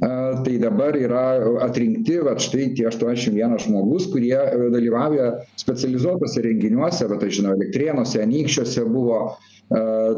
tai 0.00 0.58
dabar 0.62 0.96
yra 0.98 1.24
atrinkti 1.66 2.18
vat 2.26 2.42
štai 2.44 2.70
tie 2.76 2.88
aštuoniasdešim 2.90 3.38
vienas 3.38 3.66
žmogus 3.66 4.08
kurie 4.12 4.36
dalyvauja 4.74 5.32
specializuotuose 5.60 6.44
renginiuose 6.46 7.08
vat 7.10 7.26
aš 7.26 7.40
žinau 7.40 7.56
elektrėnuose 7.58 8.22
anykščiuose 8.24 8.86
buvo. 8.90 9.20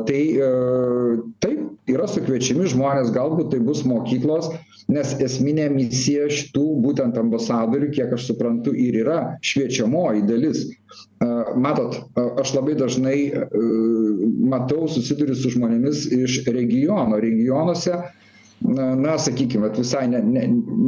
Tai 0.06 0.22
taip 1.44 1.90
yra 1.92 2.08
sukviečiami 2.10 2.66
žmonės 2.72 3.12
galbūt 3.14 3.52
tai 3.54 3.60
bus 3.64 3.84
mokyklos 3.86 4.50
nes 4.92 5.14
esminė 5.22 5.66
misija 5.74 6.28
šitų 6.30 6.64
būtent 6.84 7.16
ambasadorių 7.18 7.90
kiek 7.94 8.12
aš 8.14 8.28
suprantu 8.30 8.74
ir 8.78 9.00
yra 9.02 9.18
šviečiamoji 9.44 10.26
dalis. 10.28 10.66
Matot 11.58 11.98
aš 12.42 12.54
labai 12.54 12.76
dažnai 12.78 13.18
matau 14.52 14.86
susiduriu 14.90 15.34
su 15.38 15.50
žmonėmis 15.56 16.06
iš 16.14 16.42
regiono. 16.46 17.18
Regionuose 17.22 17.98
na 18.60 18.94
na 18.94 19.18
sakykim 19.18 19.62
vat 19.62 19.76
visai 19.78 20.06
ne 20.08 20.20
ne 20.22 20.46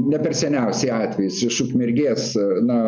ne 0.08 0.18
per 0.18 0.34
seniausiai 0.34 0.92
atvejis 1.04 1.42
iš 1.44 1.60
ukmergės 1.66 2.32
na 2.64 2.78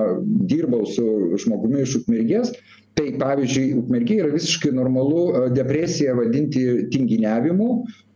dirbau 0.53 0.87
su 0.89 1.37
žmogumi 1.45 1.83
iš 1.85 2.01
ukmergės. 2.01 2.53
Tai 2.99 3.07
pavyzdžiui 3.21 3.77
ukmergėj 3.81 4.23
yra 4.23 4.31
visiškai 4.33 4.73
normalu 4.75 5.51
depresiją 5.55 6.17
vadinti 6.19 6.65
tinginiavimu 6.93 7.69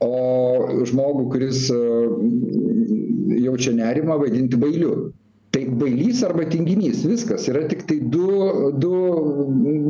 o 0.05 0.15
žmogų 0.89 1.29
kuris 1.33 1.69
jaučia 3.45 3.77
nerimą 3.77 4.19
vadinti 4.25 4.59
bailiu. 4.61 5.13
Tai 5.55 5.63
bailys 5.79 6.25
arba 6.27 6.49
tinginys 6.51 7.05
viskas. 7.07 7.47
Yra 7.53 7.69
tiktai 7.71 8.01
du 8.11 8.27
du 8.83 8.95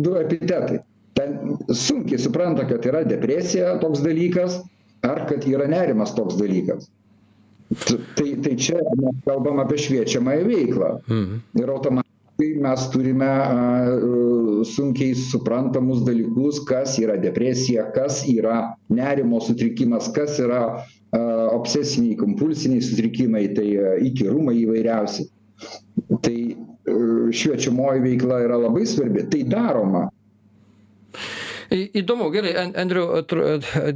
du 0.04 0.18
epitetai. 0.20 0.82
Ten 1.14 1.56
sunkiai 1.70 2.18
supranta 2.20 2.66
kad 2.68 2.84
yra 2.90 3.04
depresija 3.08 3.78
toks 3.80 4.02
dalykas 4.04 4.60
ar 5.04 5.26
kad 5.28 5.44
yra 5.48 5.68
nerimas 5.68 6.14
toks 6.16 6.38
dalykas. 6.40 6.88
Tai 8.16 8.30
tai 8.42 8.56
čia 8.56 8.80
mes 9.00 9.20
kalbam 9.26 9.58
apie 9.62 9.78
šviečiamąją 9.80 10.48
veiklą. 10.48 10.90
Ir 11.60 11.70
automatiškai 11.72 12.50
mes 12.66 12.88
turime 12.92 13.30
sunkiai 14.68 15.14
suprantamus 15.18 16.04
dalykus 16.06 16.60
kas 16.68 16.98
yra 17.02 17.16
depresija 17.20 17.88
kas 17.96 18.22
yra 18.28 18.74
nerimo 18.88 19.40
sutrikimas 19.40 20.10
kas 20.14 20.38
yra 20.38 20.84
obsesiniai 21.54 22.18
kompulsiniai 22.20 22.82
sutrikimai 22.82 23.48
tai 23.56 23.68
įkyrumai 24.10 24.58
įvairiausi. 24.64 25.28
Tai 26.24 26.36
šviečiamoji 27.34 28.04
veikla 28.04 28.42
yra 28.44 28.60
labai 28.60 28.84
svarbi. 28.86 29.24
Tai 29.30 29.42
daroma 29.48 30.08
įdomu 31.74 32.30
gerai 32.34 32.54
andriau 32.70 33.22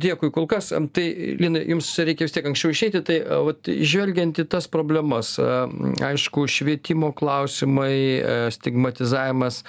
dėkui 0.01 0.31
kol 0.35 0.49
kas. 0.51 0.71
Tai 0.73 1.07
linai 1.41 1.65
jums 1.71 1.91
reikia 2.03 2.27
vis 2.29 2.35
tiek 2.37 2.49
anksčiau 2.51 2.75
išeiti 2.75 3.03
tai 3.07 3.19
vat 3.49 3.69
žvelgiant 3.69 4.43
į 4.43 4.47
tas 4.53 4.69
problemas 4.71 5.35
aišku 5.39 6.47
švietimo 6.51 7.13
klausimai 7.17 8.51
stigmatizavimas 8.55 9.63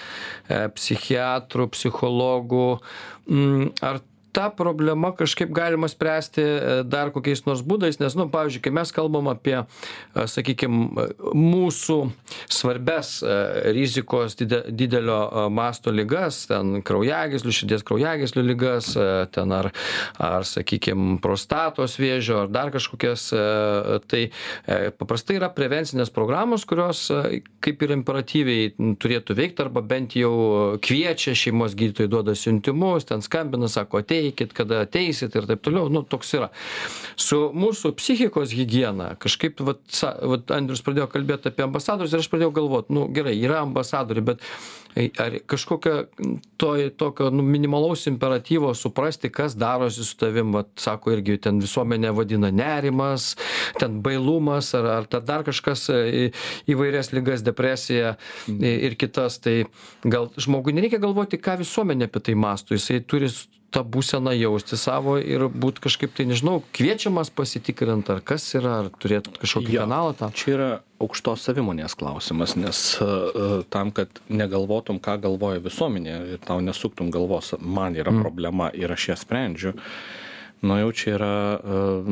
psichiatrų 0.50 1.69
psichologų 1.76 2.67
ar 3.86 4.02
ta 4.32 4.50
problema 4.50 5.12
kažkaip 5.15 5.50
galima 5.52 5.88
spręsti 5.88 6.44
dar 6.86 7.12
kokiais 7.13 7.46
nors 7.48 7.62
būdais 7.65 8.00
nes 8.02 8.15
nu 8.18 8.28
pavyzdžiui 8.30 8.63
kai 8.65 8.74
mes 8.76 8.92
kalbam 8.94 9.30
apie 9.32 9.58
sakykim 10.15 10.78
mūsų 11.34 11.98
svarbias 12.52 13.20
rizikos 13.76 14.38
dide 14.39 14.62
didelio 14.70 15.48
masto 15.54 15.94
ligas 15.94 16.44
ten 16.52 16.84
kraujagyslių 16.86 17.56
širdies 17.60 17.86
kraujagyslių 17.88 18.46
ligas 18.52 18.92
ten 19.34 19.56
ar 19.56 19.72
ar 20.20 20.48
sakykim 20.48 21.18
prostatos 21.24 21.98
vėžio 22.02 22.44
ar 22.44 22.54
dar 22.54 22.74
kažkokias 22.76 23.30
tai 24.12 24.24
paprastai 25.02 25.39
yra 25.39 25.50
prevencinės 25.56 26.13
programos 26.13 26.68
kurios 26.70 27.08
kaip 27.65 27.86
ir 27.86 27.96
imperatyviai 27.98 28.94
turėtų 29.02 29.38
veikt 29.42 29.63
arba 29.65 29.82
bent 29.82 30.15
jau 30.20 30.78
kviečia 30.86 31.34
šeimos 31.38 31.78
gydytojai 31.80 32.12
duoda 32.12 32.38
siuntimus 32.38 33.10
ten 33.10 33.26
skambina 33.26 33.70
sako 33.72 34.04
ateik 34.04 34.18
ateikit 34.19 34.53
kada 34.53 34.84
ateisit 34.86 35.36
ir 35.36 35.47
taip 35.49 35.63
toliau. 35.65 35.89
Nu 35.91 36.03
toks 36.03 36.34
yra. 36.38 36.49
Su 37.19 37.49
mūsų 37.55 37.93
psichikos 37.99 38.53
higiena 38.55 39.13
kažkaip 39.19 39.62
vat 39.65 39.82
vat 40.34 40.51
andrius 40.55 40.84
pradėjo 40.86 41.10
kalbėt 41.12 41.47
apie 41.49 41.65
ambasadorius 41.65 42.13
ir 42.13 42.23
aš 42.23 42.29
pradėjau 42.32 42.53
galvot 42.55 42.91
nu 42.93 43.08
gerai 43.13 43.36
yra 43.39 43.63
ambasadoriai 43.65 44.25
bet 44.32 44.45
ar 45.21 45.36
kažkokio 45.45 46.05
to 46.58 46.71
tokio 46.97 47.29
nu 47.29 47.43
minimalaus 47.45 48.08
imperatyvo 48.10 48.73
suprasti 48.73 49.29
kas 49.29 49.55
darosi 49.55 50.03
su 50.05 50.17
tavim 50.17 50.53
vat 50.53 50.69
sako 50.82 51.13
irgi 51.13 51.38
ten 51.45 51.60
visuomenė 51.62 52.12
vadina 52.15 52.49
nerimas 52.51 53.36
ten 53.79 53.99
bailumas 54.05 54.73
ar 54.77 54.89
ar 54.95 55.10
dar 55.10 55.45
kažkas 55.47 55.88
įvairias 56.69 57.13
ligas 57.13 57.45
depresiją 57.45 58.15
ir 58.47 58.97
kitas 58.99 59.39
tai 59.43 59.63
gal 60.03 60.32
žmogui 60.38 60.73
nereikia 60.75 61.01
galvoti 61.01 61.38
ką 61.38 61.60
visuomenė 61.63 62.10
apie 62.10 62.23
tai 62.29 62.36
mąsto. 62.36 62.75
Jisai 62.75 63.01
turi 63.05 63.29
tą 63.73 63.84
būseną 63.86 64.34
jausti 64.38 64.77
savo 64.79 65.17
ir 65.21 65.47
būt 65.49 65.82
kažkaip 65.84 66.13
tai 66.17 66.25
nežinau 66.29 66.60
kviečiamas 66.75 67.32
pasitikrint 67.34 68.10
ar 68.10 68.21
kas 68.25 68.47
yra 68.58 68.79
ar 68.84 68.93
turėt 69.01 69.29
kažkokį 69.39 69.82
kanalą 69.82 70.15
tam 70.17 70.34
čia 70.36 70.53
yra 70.55 70.69
aukštos 70.99 71.45
savimonės 71.47 71.95
klausimas, 71.99 72.55
nes 72.60 72.79
uh, 72.99 73.62
tam, 73.71 73.93
kad 73.95 74.21
negalvotum, 74.27 74.99
ką 75.03 75.19
galvoja 75.23 75.62
visuomenė 75.63 76.15
ir 76.36 76.41
tau 76.43 76.60
nesuktum 76.63 77.12
galvos, 77.13 77.53
man 77.60 77.95
yra 77.95 78.12
mm. 78.12 78.25
problema 78.25 78.69
ir 78.75 78.91
aš 78.91 79.12
ją 79.13 79.17
sprendžiu, 79.21 79.73
nu 80.67 80.75
jau 80.82 80.89
čia 80.91 81.13
yra 81.15 81.36
uh, 81.55 82.10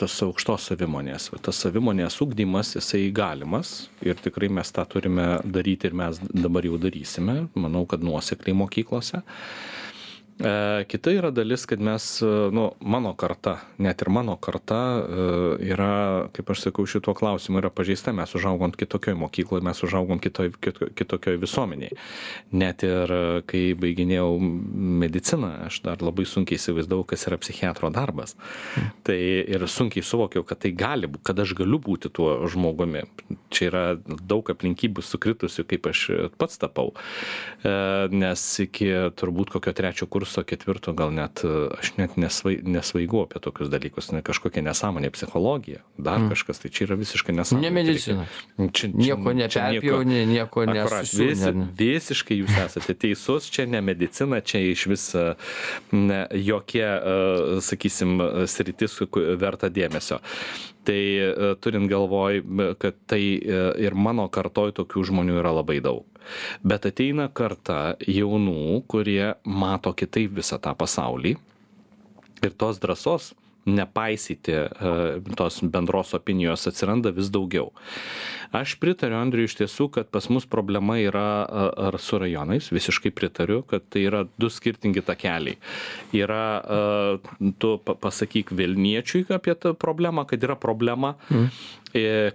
tas 0.00 0.16
aukštos 0.24 0.70
savimonės. 0.70 1.28
Tas 1.44 1.60
savimonės 1.66 2.16
ugdymas, 2.24 2.72
jisai 2.78 3.02
galimas 3.12 3.90
ir 4.00 4.16
tikrai 4.24 4.48
mes 4.60 4.72
tą 4.72 4.86
turime 4.88 5.34
daryti 5.44 5.90
ir 5.90 5.98
mes 6.00 6.22
dabar 6.30 6.64
jau 6.64 6.80
darysime, 6.80 7.42
manau, 7.52 7.84
kad 7.90 8.04
nuosekliai 8.06 8.56
mokyklose. 8.62 9.20
E, 10.40 10.84
kita 10.88 11.12
yra 11.12 11.30
dalis, 11.30 11.66
kad 11.68 11.80
mes, 11.84 12.22
e, 12.22 12.26
nu, 12.52 12.70
mano 12.80 13.12
karta, 13.14 13.58
net 13.76 14.00
ir 14.00 14.08
mano 14.08 14.38
karta 14.40 14.78
e, 14.96 15.24
yra, 15.68 16.28
kaip 16.32 16.52
aš 16.54 16.62
sakau, 16.64 16.86
šituo 16.88 17.12
klausimu 17.18 17.60
yra 17.60 17.68
pažeista, 17.68 18.14
mes 18.16 18.32
užaugom 18.38 18.72
kitokioj 18.72 19.18
mokykloje, 19.20 19.64
mes 19.66 19.82
užaugom 19.84 20.22
kitoj, 20.22 20.54
kitokioj 20.96 21.36
visuomeniai. 21.42 21.92
Net 22.56 22.84
ir 22.88 23.12
kai 23.50 23.62
baiginėjau 23.76 24.30
mediciną, 25.02 25.52
aš 25.66 25.82
dar 25.84 26.00
labai 26.00 26.24
sunkiai 26.24 26.56
įsivaizdavau, 26.56 27.04
kas 27.10 27.26
yra 27.28 27.36
psichiatro 27.40 27.92
darbas. 27.92 28.32
Tai 29.04 29.18
ir 29.20 29.66
sunkiai 29.68 30.06
suvokiau, 30.06 30.46
kad 30.48 30.62
tai 30.64 30.72
gali, 30.72 31.10
kad 31.26 31.36
aš 31.44 31.52
galiu 31.58 31.82
būti 31.84 32.08
tuo 32.16 32.48
žmogumi. 32.48 33.04
Čia 33.52 33.68
yra 33.68 33.84
daug 34.00 34.48
aplinkybių 34.48 35.04
sukritusių, 35.04 35.68
kaip 35.68 35.90
aš 35.92 36.06
pats 36.40 36.60
tapau. 36.62 36.94
Nes 37.60 38.48
iki 38.64 38.88
turbūt 39.20 39.52
kokio 39.52 39.76
trečio 39.76 40.08
kurso 40.08 40.29
kurso 40.30 40.42
ketvirto 40.46 40.92
gal 40.92 41.10
net 41.12 41.42
aš 41.78 41.90
net 41.96 42.16
nesvai 42.16 42.60
nesvaigau 42.62 43.24
apie 43.24 43.40
tokius 43.42 43.70
dalykus 43.70 44.12
ne 44.14 44.22
kažkokia 44.22 44.62
nesąmonė 44.62 45.10
psichologija 45.10 45.82
dar 45.98 46.20
mm. 46.20 46.30
kažkas 46.30 46.62
tai 46.62 46.70
čia 46.70 46.86
yra 46.86 46.98
visiškai 47.00 47.34
nesąmonė. 47.34 47.66
Ne 47.66 47.74
medicina. 47.74 48.26
čia, 48.72 48.90
nieko 48.94 49.34
neperpjauni 49.34 50.22
nieko 50.30 50.66
nesusiūni 50.70 51.34
visi, 51.34 51.52
visiškai 51.82 52.38
jūs 52.38 52.58
esate 52.64 52.94
teisus 52.94 53.50
čia 53.50 53.66
ne 53.66 53.82
medicina 53.82 54.40
čia 54.40 54.62
iš 54.70 54.86
vis 54.92 55.08
ne, 55.90 56.20
jokia 56.30 56.92
sakysim 57.66 58.20
sritis 58.46 59.00
verta 59.40 59.66
dėmesio 59.68 60.20
tai 60.88 61.00
turint 61.60 61.90
galvoj 61.90 62.40
kad 62.80 62.96
tai 63.10 63.22
ir 63.84 63.96
mano 63.96 64.28
kartoj 64.32 64.72
tokių 64.78 65.04
žmonių 65.10 65.40
yra 65.42 65.52
labai 65.60 65.80
daug. 65.84 66.06
Bet 66.62 66.86
ateina 66.88 67.28
karta 67.32 67.96
jaunų, 68.06 68.82
kurie 68.90 69.34
mato 69.44 69.92
kitaip 69.96 70.34
visą 70.38 70.60
tą 70.62 70.74
pasaulį. 70.78 71.36
Ir 72.40 72.54
tos 72.56 72.80
drąsos 72.80 73.34
nepaisyti 73.66 74.54
e, 74.56 74.68
tos 75.36 75.60
bendros 75.62 76.14
opinijos 76.16 76.66
atsiranda 76.70 77.12
vis 77.14 77.30
daugiau. 77.32 77.70
Aš 78.56 78.74
pritariu 78.82 79.14
Andriui 79.20 79.46
iš 79.46 79.54
tiesų, 79.60 79.86
kad 79.94 80.08
pas 80.10 80.26
mus 80.32 80.46
problema 80.50 80.96
yra 80.98 81.44
ar 81.86 81.98
su 82.02 82.18
rajonais, 82.18 82.72
visiškai 82.74 83.12
pritariu, 83.14 83.60
kad 83.62 83.84
tai 83.86 84.02
yra 84.08 84.24
du 84.42 84.50
skirtingi 84.50 85.04
takeliai. 85.06 85.54
Yra, 86.18 86.42
tu 87.62 87.70
pasakyk 87.78 88.50
Vilniečiui 88.58 89.22
apie 89.36 89.54
tą 89.54 89.76
problemą, 89.78 90.26
kad 90.26 90.42
yra 90.42 90.58
problema, 90.58 91.12
mm. 91.30 91.46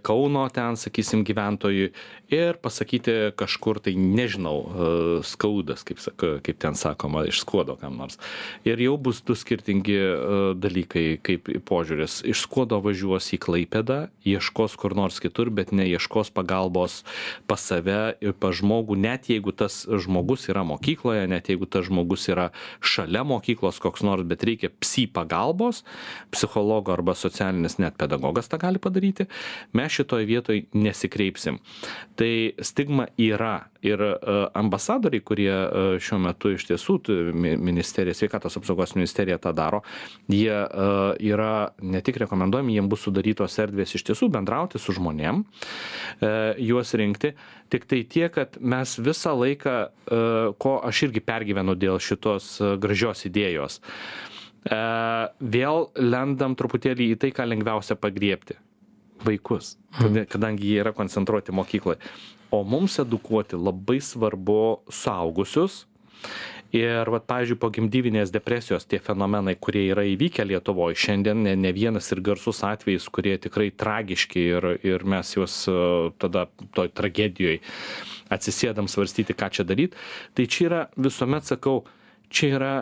Kauno 0.05 0.43
ten, 0.51 0.75
sakysim, 0.75 1.23
gyventojui 1.23 1.91
ir 2.33 2.57
pasakyti 2.59 3.31
kažkur 3.37 3.79
tai, 3.85 3.93
nežinau, 3.95 5.21
skaudas, 5.23 5.85
kaip, 5.87 6.01
kaip 6.17 6.57
ten 6.59 6.75
sakoma, 6.75 7.23
iš 7.29 7.43
skuodo 7.45 7.77
kam 7.79 7.95
nors. 8.01 8.17
Ir 8.67 8.81
jau 8.83 8.97
bus 8.99 9.21
du 9.23 9.35
skirtingi 9.37 9.95
dalykai, 10.59 11.05
kaip 11.23 11.47
požiūris. 11.67 12.19
Iš 12.27 12.43
skuodo 12.47 12.81
važiuos 12.83 13.29
į 13.37 13.39
Klaipėdą, 13.45 13.99
ieškos 14.27 14.75
kur 14.81 14.95
nors 14.97 15.21
kitur, 15.23 15.51
bet 15.53 15.71
neieškos 15.75 16.33
pagalbos 16.35 17.03
pas 17.47 17.61
save 17.61 18.15
ir 18.19 18.35
pas 18.35 18.55
žmogų, 18.57 18.97
net 18.99 19.29
jeigu 19.31 19.53
tas 19.55 19.83
žmogus 19.87 20.49
yra 20.51 20.65
mokykloje, 20.67 21.29
net 21.31 21.51
jeigu 21.53 21.69
tas 21.69 21.87
žmogus 21.87 22.27
yra 22.31 22.49
šalia 22.83 23.23
mokyklos 23.27 23.79
koks 23.83 24.03
nors, 24.03 24.25
bet 24.27 24.43
reikia 24.43 24.73
psi 24.81 25.07
pagalbos, 25.07 25.85
psichologo 26.33 26.91
arba 26.95 27.15
socialinis 27.15 27.79
net 27.79 27.95
pedagogas 28.01 28.51
tą 28.51 28.59
gali 28.59 28.81
padaryti, 28.81 29.29
mes 29.73 29.91
šitoje 29.99 30.25
vietoje 30.29 30.65
nesikreipsim. 30.73 31.59
Tai 32.15 32.33
stigma 32.63 33.09
yra 33.19 33.57
ir 33.85 34.01
e, 34.01 34.15
ambasadoriai, 34.53 35.23
kurie 35.25 35.51
e, 35.51 35.83
šiuo 36.01 36.19
metu 36.25 36.53
iš 36.55 36.65
tiesų 36.69 36.97
ministerija, 37.35 38.15
sveikatos 38.17 38.57
apsaugos 38.59 38.95
ministerija 38.97 39.37
tą 39.41 39.53
daro, 39.55 39.81
jie 40.31 40.53
e, 40.53 40.67
yra 41.29 41.71
ne 41.81 42.01
tik 42.05 42.19
rekomenduojami, 42.23 42.77
jiems 42.77 42.91
bus 42.91 43.05
sudarytos 43.07 43.57
erdvės 43.61 43.95
iš 43.97 44.05
tiesų 44.09 44.29
bendrauti 44.33 44.81
su 44.81 44.95
žmonėm, 44.95 45.43
juos 46.61 46.93
rinkti. 46.97 47.33
Tik 47.71 47.87
tai 47.89 48.01
tiek, 48.09 48.31
kad 48.33 48.57
mes 48.61 48.95
visą 49.01 49.33
laiką, 49.37 49.75
ko 50.61 50.75
aš 50.85 51.05
irgi 51.07 51.23
pergyvenu 51.25 51.75
dėl 51.79 51.99
šitos 52.03 52.57
gražios 52.81 53.25
idėjos, 53.27 53.79
vėl 54.65 55.89
lendam 55.97 56.55
truputėlį 56.57 57.11
į 57.13 57.19
tai, 57.21 57.33
ką 57.35 57.47
lengviausia 57.49 57.97
pagriepti 57.99 58.57
vaikus, 59.23 59.75
kadangi 60.33 60.73
jie 60.73 60.81
yra 60.83 60.91
koncentruoti 60.97 61.55
mokykloje 61.55 62.01
o 62.55 62.63
mums 62.63 62.99
edukuoti 62.99 63.55
labai 63.55 63.99
svarbu 64.01 64.61
suaugusius. 64.89 65.85
Ir, 66.75 67.07
vat, 67.13 67.23
pavyzdžiui, 67.29 67.55
po 67.61 67.69
gimdyvinės 67.71 68.33
depresijos 68.33 68.87
tie 68.89 68.97
fenomenai, 68.99 69.53
kurie 69.61 69.85
yra 69.93 70.03
įvykę 70.09 70.43
Lietuvoje 70.43 70.97
šiandien, 70.99 71.43
ne, 71.45 71.53
ne 71.55 71.71
vienas 71.71 72.09
ir 72.11 72.19
garsus 72.25 72.59
atvejis, 72.67 73.05
kurie 73.15 73.37
tikrai 73.39 73.69
tragiški 73.71 74.43
ir, 74.57 74.67
ir 74.83 75.05
mes 75.07 75.29
juos 75.37 75.55
e, 75.71 75.75
tada 76.19 76.47
toj 76.75 76.91
tragedijoje 76.97 77.61
atsisėdam 78.33 78.89
svarstyti, 78.91 79.37
ką 79.37 79.51
čia 79.55 79.67
daryti, 79.69 79.95
tai 80.35 80.49
čia 80.51 80.67
yra, 80.67 80.81
visuomet 80.99 81.47
sakau, 81.47 81.77
čia 82.33 82.51
yra 82.57 82.73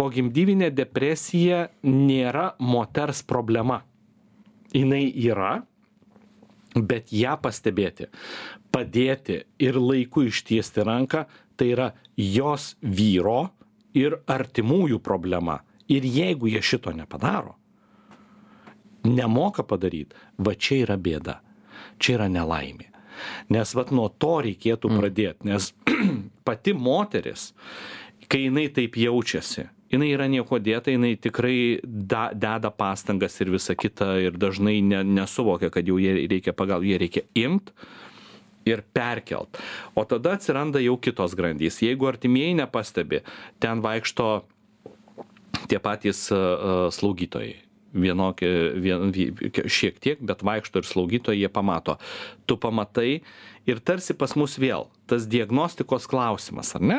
pogimdyvinė 0.00 0.72
depresija 0.74 1.68
nėra 1.86 2.54
moters 2.58 3.22
problema. 3.22 3.84
Jis 4.74 5.30
yra, 5.30 5.54
bet 6.74 7.10
ją 7.12 7.36
pastebėti, 7.42 8.06
padėti 8.70 9.40
ir 9.58 9.78
laiku 9.80 10.24
ištiesti 10.28 10.84
ranką, 10.86 11.24
tai 11.58 11.72
yra 11.74 11.88
jos 12.16 12.76
vyro 12.80 13.50
ir 13.94 14.20
artimųjų 14.30 15.00
problema. 15.02 15.60
Ir 15.90 16.06
jeigu 16.06 16.46
jie 16.46 16.62
šito 16.62 16.92
nepadaro, 16.94 17.56
nemoka 19.04 19.64
padaryti, 19.66 20.14
va 20.38 20.54
čia 20.54 20.84
yra 20.84 20.96
bėda, 20.96 21.40
čia 21.98 22.14
yra 22.18 22.28
nelaimė. 22.30 22.86
Nes 23.52 23.74
vat 23.76 23.90
nuo 23.92 24.06
to 24.08 24.38
reikėtų 24.46 24.88
mm. 24.88 25.00
pradėti, 25.02 25.48
nes 25.50 25.72
pati 26.46 26.72
moteris, 26.72 27.50
kai 28.30 28.46
jinai 28.46 28.68
taip 28.72 28.96
jaučiasi, 28.96 29.66
jinai 29.90 30.10
yra 30.14 30.28
niekuo 30.30 30.60
dėta, 30.62 30.92
jinai 30.94 31.14
tikrai 31.20 31.80
da, 31.84 32.30
deda 32.34 32.70
pastangas 32.70 33.38
ir 33.42 33.52
visa 33.54 33.76
kita 33.78 34.12
ir 34.22 34.38
dažnai 34.38 34.78
ne, 34.84 35.02
nesuvokia, 35.06 35.72
kad 35.74 35.88
jau 35.88 35.98
jie 36.00 36.14
reikia 36.30 36.54
pagal, 36.56 36.86
jie 36.86 37.00
reikia 37.00 37.26
imt 37.38 37.74
ir 38.68 38.84
perkelt. 38.94 39.58
O 39.96 40.04
tada 40.04 40.36
atsiranda 40.36 40.82
jau 40.84 40.98
kitos 41.00 41.34
grandys. 41.38 41.80
Jeigu 41.82 42.10
artimieji 42.10 42.58
nepastebi, 42.60 43.24
ten 43.62 43.82
vaikšto 43.84 44.30
tie 45.70 45.80
patys 45.82 46.28
uh, 46.34 46.88
slaugytojai 46.92 47.56
vienokie, 47.90 48.50
vien, 48.78 49.10
šiek 49.50 49.98
tiek, 50.02 50.20
bet 50.22 50.44
vaikšto 50.46 50.82
ir 50.82 50.86
slaugytojai, 50.86 51.40
jie 51.40 51.50
pamato. 51.50 51.96
Tu 52.46 52.54
pamatai 52.60 53.20
ir 53.70 53.80
tarsi 53.82 54.16
pas 54.18 54.34
mus 54.38 54.56
vėl 54.60 54.88
tas 55.10 55.26
diagnostikos 55.26 56.06
klausimas, 56.10 56.70
ar 56.78 56.84
ne? 56.86 56.98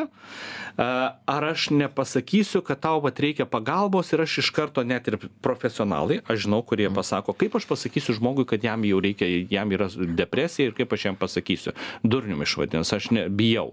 Ar 0.75 1.45
aš 1.47 1.69
nepasakysiu, 1.71 2.59
kad 2.67 2.81
tau 2.83 2.99
pat 3.05 3.21
reikia 3.23 3.47
pagalbos 3.47 4.11
ir 4.11 4.25
aš 4.25 4.41
iš 4.43 4.51
karto 4.55 4.83
net 4.83 5.07
ir 5.07 5.17
profesionalai, 5.45 6.19
aš 6.27 6.45
žinau, 6.47 6.59
kurie 6.67 6.89
mhm. 6.89 6.97
pasako, 6.99 7.35
kaip 7.37 7.55
aš 7.59 7.69
pasakysiu 7.69 8.17
žmogui, 8.19 8.47
kad 8.49 8.63
jam 8.67 8.83
jau 8.87 8.99
reikia, 9.03 9.29
jam 9.51 9.71
yra 9.71 9.87
depresija 10.17 10.69
ir 10.69 10.77
kaip 10.77 10.91
aš 10.91 11.09
jam 11.11 11.19
pasakysiu. 11.19 11.75
Durnium 12.03 12.43
išvadins, 12.43 12.91
aš 12.97 13.11
ne, 13.15 13.27
bijau 13.29 13.71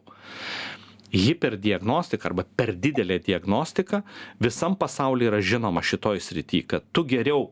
hiperdiagnostika 1.08 2.28
arba 2.28 2.44
per 2.44 2.74
didelė 2.76 3.18
diagnostika 3.24 4.02
visam 4.42 4.76
pasauly 4.76 5.28
yra 5.30 5.40
žinoma 5.40 5.80
šitoj 5.80 6.20
srity, 6.20 6.66
kad 6.68 6.84
tu 6.92 7.06
geriau 7.08 7.48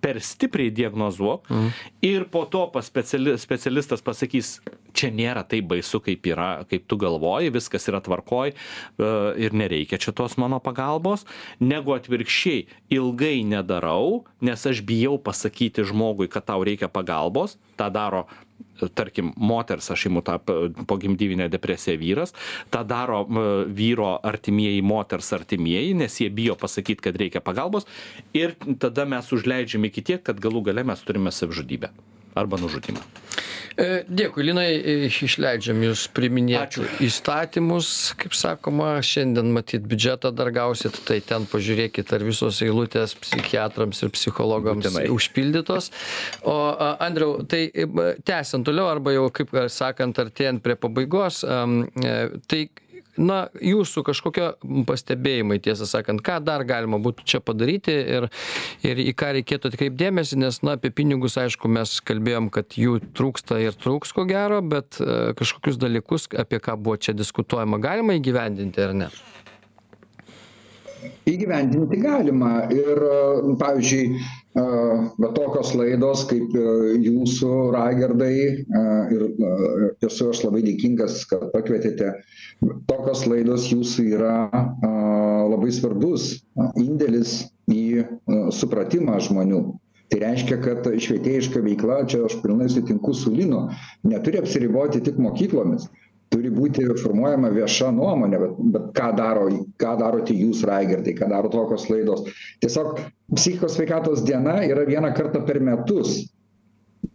per 0.00 0.20
stipriai 0.24 0.72
diagnozuok 0.74 1.50
mm. 1.50 1.70
ir 2.06 2.26
po 2.32 2.44
to 2.50 2.64
pas 2.72 2.86
speciali, 2.86 3.36
specialistas 3.40 4.02
pasakys, 4.04 4.58
čia 4.96 5.10
nėra 5.14 5.44
taip 5.48 5.68
baisu, 5.70 6.00
kaip 6.04 6.26
yra, 6.32 6.50
kaip 6.70 6.86
tu 6.90 6.98
galvoji, 7.00 7.52
viskas 7.54 7.86
yra 7.90 8.00
tvarkoj 8.04 8.52
e, 8.52 8.56
ir 9.44 9.56
nereikia 9.56 10.00
čia 10.00 10.14
tos 10.16 10.36
mano 10.40 10.60
pagalbos, 10.64 11.26
negu 11.62 11.94
atvirkščiai 11.96 12.66
ilgai 12.96 13.40
nedarau, 13.46 14.24
nes 14.44 14.66
aš 14.66 14.82
bijau 14.86 15.18
pasakyti 15.22 15.86
žmogui, 15.86 16.30
kad 16.32 16.48
tau 16.48 16.64
reikia 16.66 16.90
pagalbos, 16.92 17.58
tą 17.78 17.90
daro 17.92 18.26
tarkim 18.88 19.32
moters 19.36 19.90
aš 19.90 20.06
imu 20.10 20.22
tą 20.22 20.38
pogimdyvinę 20.86 21.48
depresiją 21.52 21.98
vyras 22.00 22.34
tą 22.70 22.84
daro 22.84 23.26
vyro 23.66 24.12
artimieji 24.22 24.82
moters 24.82 25.32
artimieji 25.32 25.94
nes 25.94 26.20
jie 26.20 26.30
bijo 26.30 26.56
pasakyt 26.56 27.00
kad 27.00 27.16
reikia 27.16 27.40
pagalbos 27.40 27.86
ir 28.34 28.56
tada 28.78 29.04
mes 29.04 29.32
užleidžiam 29.32 29.84
iki 29.84 30.02
tiek 30.02 30.22
kad 30.22 30.40
galų 30.40 30.64
gale 30.70 30.84
mes 30.84 31.04
turime 31.04 31.32
savižudybę 31.34 31.90
arba 32.34 32.56
nužudymą. 32.56 33.02
E, 33.78 34.02
dėkui, 34.08 34.44
Linai, 34.48 34.68
e, 34.78 34.94
išleidžiam 35.08 35.78
jūs 35.84 36.06
priminėti 36.14 36.82
įstatymus, 37.06 37.90
kaip 38.18 38.34
sakoma, 38.36 38.92
šiandien 39.04 39.52
matyt 39.54 39.86
biudžetą 39.90 40.32
dar 40.34 40.50
gausit, 40.54 40.98
tai 41.06 41.20
ten 41.24 41.46
pažiūrėkit, 41.50 42.10
ar 42.16 42.24
visos 42.26 42.60
eilutės 42.66 43.14
psichiatrams 43.20 44.02
ir 44.02 44.12
psichologams 44.16 44.88
Būtinai. 44.88 45.06
užpildytos. 45.14 45.90
O 46.50 46.56
Andriau, 46.98 47.40
tai 47.46 47.66
e, 47.70 47.86
tęsiant 48.26 48.66
toliau, 48.66 48.90
arba 48.90 49.14
jau, 49.14 49.28
kaip 49.34 49.54
sakant, 49.70 50.18
artėjant 50.18 50.62
prie 50.64 50.76
pabaigos, 50.80 51.44
tai 52.50 52.62
na 53.20 53.40
jūsų 53.60 54.04
kažkokie 54.08 54.46
pastebėjimai 54.88 55.60
tiesą 55.62 55.88
sakant 55.88 56.22
ką 56.24 56.38
dar 56.44 56.64
galima 56.68 57.00
būtų 57.02 57.26
čia 57.28 57.42
padaryti 57.44 57.94
ir 58.16 58.28
ir 58.86 59.02
į 59.04 59.12
ką 59.18 59.34
reikėtų 59.38 59.72
atkreipt 59.72 59.98
dėmesį 60.00 60.40
nes 60.40 60.60
na 60.66 60.76
apie 60.78 60.92
pinigus 60.94 61.36
aišku 61.40 61.70
mes 61.70 61.98
kalbėjom 62.06 62.50
kad 62.54 62.78
jų 62.80 62.98
trūksta 63.16 63.60
ir 63.62 63.76
trūks 63.76 64.14
ko 64.16 64.26
gero 64.28 64.62
bet 64.64 65.00
e, 65.02 65.34
kažkokius 65.38 65.80
dalykus 65.80 66.30
apie 66.40 66.62
ką 66.62 66.78
buvo 66.80 66.96
čia 66.96 67.16
diskutuojama 67.16 67.80
galima 67.82 68.16
įgyvendinti 68.18 68.86
ar 68.86 68.96
ne 69.04 69.10
įgyvendinti 71.30 71.98
galima. 72.02 72.66
Ir 72.74 73.00
pavyzdžiui 73.60 74.20
va 75.22 75.30
tokios 75.36 75.72
laidos 75.78 76.24
kaip 76.30 76.54
e, 76.58 76.64
jūsų 77.04 77.50
raigardai 77.74 78.32
ir 79.14 79.26
esu 80.06 80.30
aš 80.32 80.42
labai 80.46 80.64
dėkingas 80.66 81.22
kad 81.30 81.46
pakvietėte. 81.54 82.16
Tokios 82.90 83.26
laidos 83.30 83.68
jūsų 83.70 84.08
yra 84.16 84.34
labai 85.50 85.70
svarbus 85.72 86.32
indėlis 86.74 87.44
į 87.70 88.04
supratimą 88.58 89.20
žmonių. 89.22 89.62
Tai 90.10 90.18
reiškia 90.24 90.56
kad 90.58 90.86
švietėjiška 90.98 91.62
veikla 91.62 92.00
čia 92.10 92.24
aš 92.26 92.40
pilnai 92.42 92.66
sutinku 92.72 93.14
su 93.14 93.30
linu 93.30 93.68
neturi 94.02 94.40
apsiriboti 94.42 94.98
tik 95.06 95.20
mokyklomis 95.22 95.86
turi 96.30 96.50
būti 96.54 96.84
formuojama 97.02 97.50
vieša 97.54 97.90
nuomonė 97.94 98.40
bet 98.42 98.58
bet 98.74 98.90
ką 98.98 99.08
daro 99.18 99.48
ką 99.82 99.94
darote 100.00 100.36
jūs 100.36 100.62
raigardai 100.68 101.14
ką 101.18 101.30
daro 101.32 101.50
tokios 101.52 101.88
laidos. 101.90 102.28
Tiesiog 102.62 103.00
psichikos 103.34 103.74
sveikatos 103.76 104.22
diena 104.26 104.60
yra 104.66 104.86
vieną 104.88 105.10
kartą 105.16 105.42
per 105.46 105.60
metus. 105.60 106.20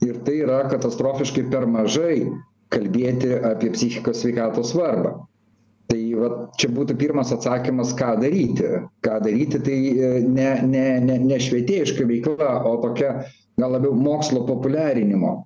Ir 0.03 0.19
tai 0.27 0.41
yra 0.43 0.65
katastrofiškai 0.71 1.45
per 1.53 1.67
mažai 1.69 2.25
kalbėti 2.73 3.31
apie 3.53 3.71
psichikos 3.77 4.19
sveikatos 4.23 4.73
svarbą. 4.73 5.15
Tai 5.85 6.01
vat 6.19 6.37
čia 6.59 6.71
būtų 6.73 6.97
pirmas 6.99 7.31
atsakymas 7.31 7.93
ką 7.95 8.15
daryti. 8.19 8.71
Ką 9.05 9.19
daryti 9.23 9.61
tai 9.63 9.79
e, 9.95 10.13
ne 10.27 10.51
ne 10.67 10.85
ne 11.07 11.19
ne 11.23 11.41
švietėjiška 11.47 12.07
veikla 12.09 12.55
o 12.67 12.77
tokia 12.83 13.19
gal 13.55 13.77
labiau 13.77 13.95
mokslo 13.95 14.43
populiarinimo 14.49 15.37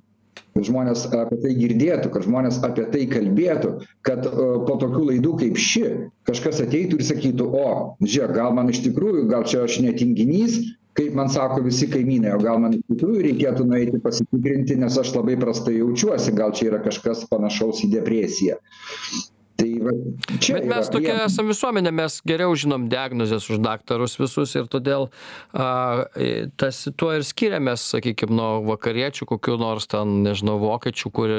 kad 0.55 0.65
žmonės 0.67 1.05
apie 1.13 1.37
tai 1.43 1.53
girdėtų 1.59 2.11
kad 2.13 2.25
žmonės 2.25 2.59
apie 2.65 2.85
tai 2.93 3.05
kalbėtų 3.11 3.75
kad 4.07 4.25
e, 4.25 4.33
po 4.67 4.75
tokių 4.81 5.05
laidų 5.11 5.35
kaip 5.43 5.61
ši 5.61 5.85
kažkas 6.29 6.61
ateitų 6.65 6.99
ir 6.99 7.07
sakytų 7.11 7.47
o 7.53 7.69
žiūrėk 8.03 8.35
gal 8.39 8.55
man 8.57 8.71
iš 8.73 8.83
tikrųjų 8.87 9.27
gal 9.31 9.47
čia 9.49 9.63
aš 9.67 9.79
ne 9.85 9.93
tinginys 9.97 10.59
kaip 10.99 11.15
man 11.15 11.29
sako 11.31 11.61
visi 11.63 11.87
kaimynai 11.91 12.33
o 12.35 12.41
gal 12.43 12.59
man 12.61 12.75
iš 12.75 12.83
tikrųjų 12.91 13.23
reikėtų 13.29 13.67
nueiti 13.69 14.01
pasitikrinti 14.03 14.79
nes 14.81 14.97
aš 14.99 15.13
labai 15.15 15.37
prastai 15.39 15.77
jaučiuosi 15.77 16.35
gal 16.35 16.55
čia 16.57 16.71
yra 16.73 16.81
kažkas 16.83 17.23
panašaus 17.31 17.83
į 17.85 17.91
depresiją. 17.93 18.57
Tai 19.59 19.68
va 19.85 19.93
čia 20.39 20.57
bet 20.57 20.67
mes 20.71 20.91
tokia 20.93 21.17
esam 21.25 21.49
visuomenė 21.51 21.93
mes 22.01 22.19
geriau 22.27 22.55
žinom 22.57 22.87
diagnozes 22.91 23.49
už 23.49 23.61
daktarus 23.63 24.17
visus 24.19 24.55
ir 24.59 24.69
todėl 24.71 25.09
a 25.53 25.69
tas 26.59 26.81
tuo 26.97 27.11
ir 27.17 27.25
skiriamės 27.27 27.85
sakykim 27.95 28.33
nuo 28.35 28.49
vakariečių 28.69 29.29
kokių 29.29 29.59
nors 29.61 29.89
ten 29.91 30.19
nežinau 30.25 30.57
vokiečių 30.61 31.13
kur 31.13 31.35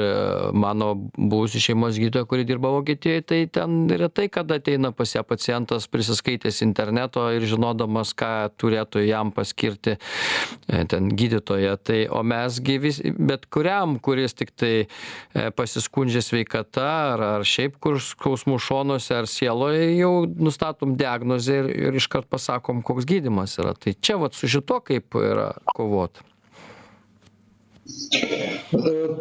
mano 0.53 0.93
buvusi 1.17 1.61
šeimos 1.63 1.99
gydytoja 2.01 2.29
kuri 2.29 2.47
dirba 2.47 2.73
vokietijoj 2.77 3.25
tai 3.27 3.43
ten 3.51 3.85
retai 4.01 4.27
kada 4.31 4.61
ateina 4.61 4.91
pas 4.95 5.15
ją 5.15 5.23
pacientas 5.27 5.87
prisiskaitęs 5.91 6.61
interneto 6.65 7.23
ir 7.33 7.45
žinodamas 7.49 8.13
ką 8.17 8.31
turėtų 8.59 9.03
jam 9.05 9.31
paskirti 9.35 9.95
e, 9.95 10.83
ten 10.89 11.09
gydytoja. 11.17 11.77
Tai 11.81 11.99
o 12.13 12.23
mes 12.27 12.59
gi 12.63 12.77
vis 12.81 13.01
bet 13.17 13.47
kuriam 13.53 13.97
kuris 14.03 14.35
tiktai 14.37 14.73
e, 14.85 15.49
pasiskundžia 15.55 16.23
sveikata 16.25 16.87
ar 17.13 17.25
ar 17.31 17.47
šiaip 17.47 17.79
kur 17.81 17.99
skausmų 18.31 18.59
šonuose 18.63 19.15
ar 19.21 19.27
sieloj 19.27 19.77
jau 19.99 20.11
nustatom 20.39 20.95
diagnozę 20.99 21.61
ir 21.61 21.69
ir 21.89 21.99
iškart 21.99 22.29
pasakom 22.31 22.81
koks 22.85 23.07
gydymas 23.07 23.57
yra 23.59 23.73
tai 23.75 23.93
čia 23.99 24.17
vat 24.21 24.37
su 24.37 24.47
šituo 24.47 24.79
kaip 24.85 25.15
yra 25.19 25.51
kovot 25.75 26.21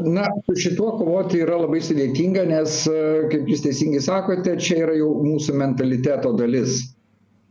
Na, 0.04 0.28
su 0.46 0.54
šituo 0.54 0.92
kovoti 1.00 1.40
yra 1.42 1.56
labai 1.58 1.80
sudėtinga, 1.82 2.44
nes, 2.46 2.74
kaip 3.32 3.48
jūs 3.50 3.64
teisingai 3.64 4.02
sakote, 4.04 4.52
čia 4.62 4.84
yra 4.84 4.94
jau 4.94 5.08
mūsų 5.24 5.56
mentaliteto 5.58 6.30
dalis. 6.38 6.84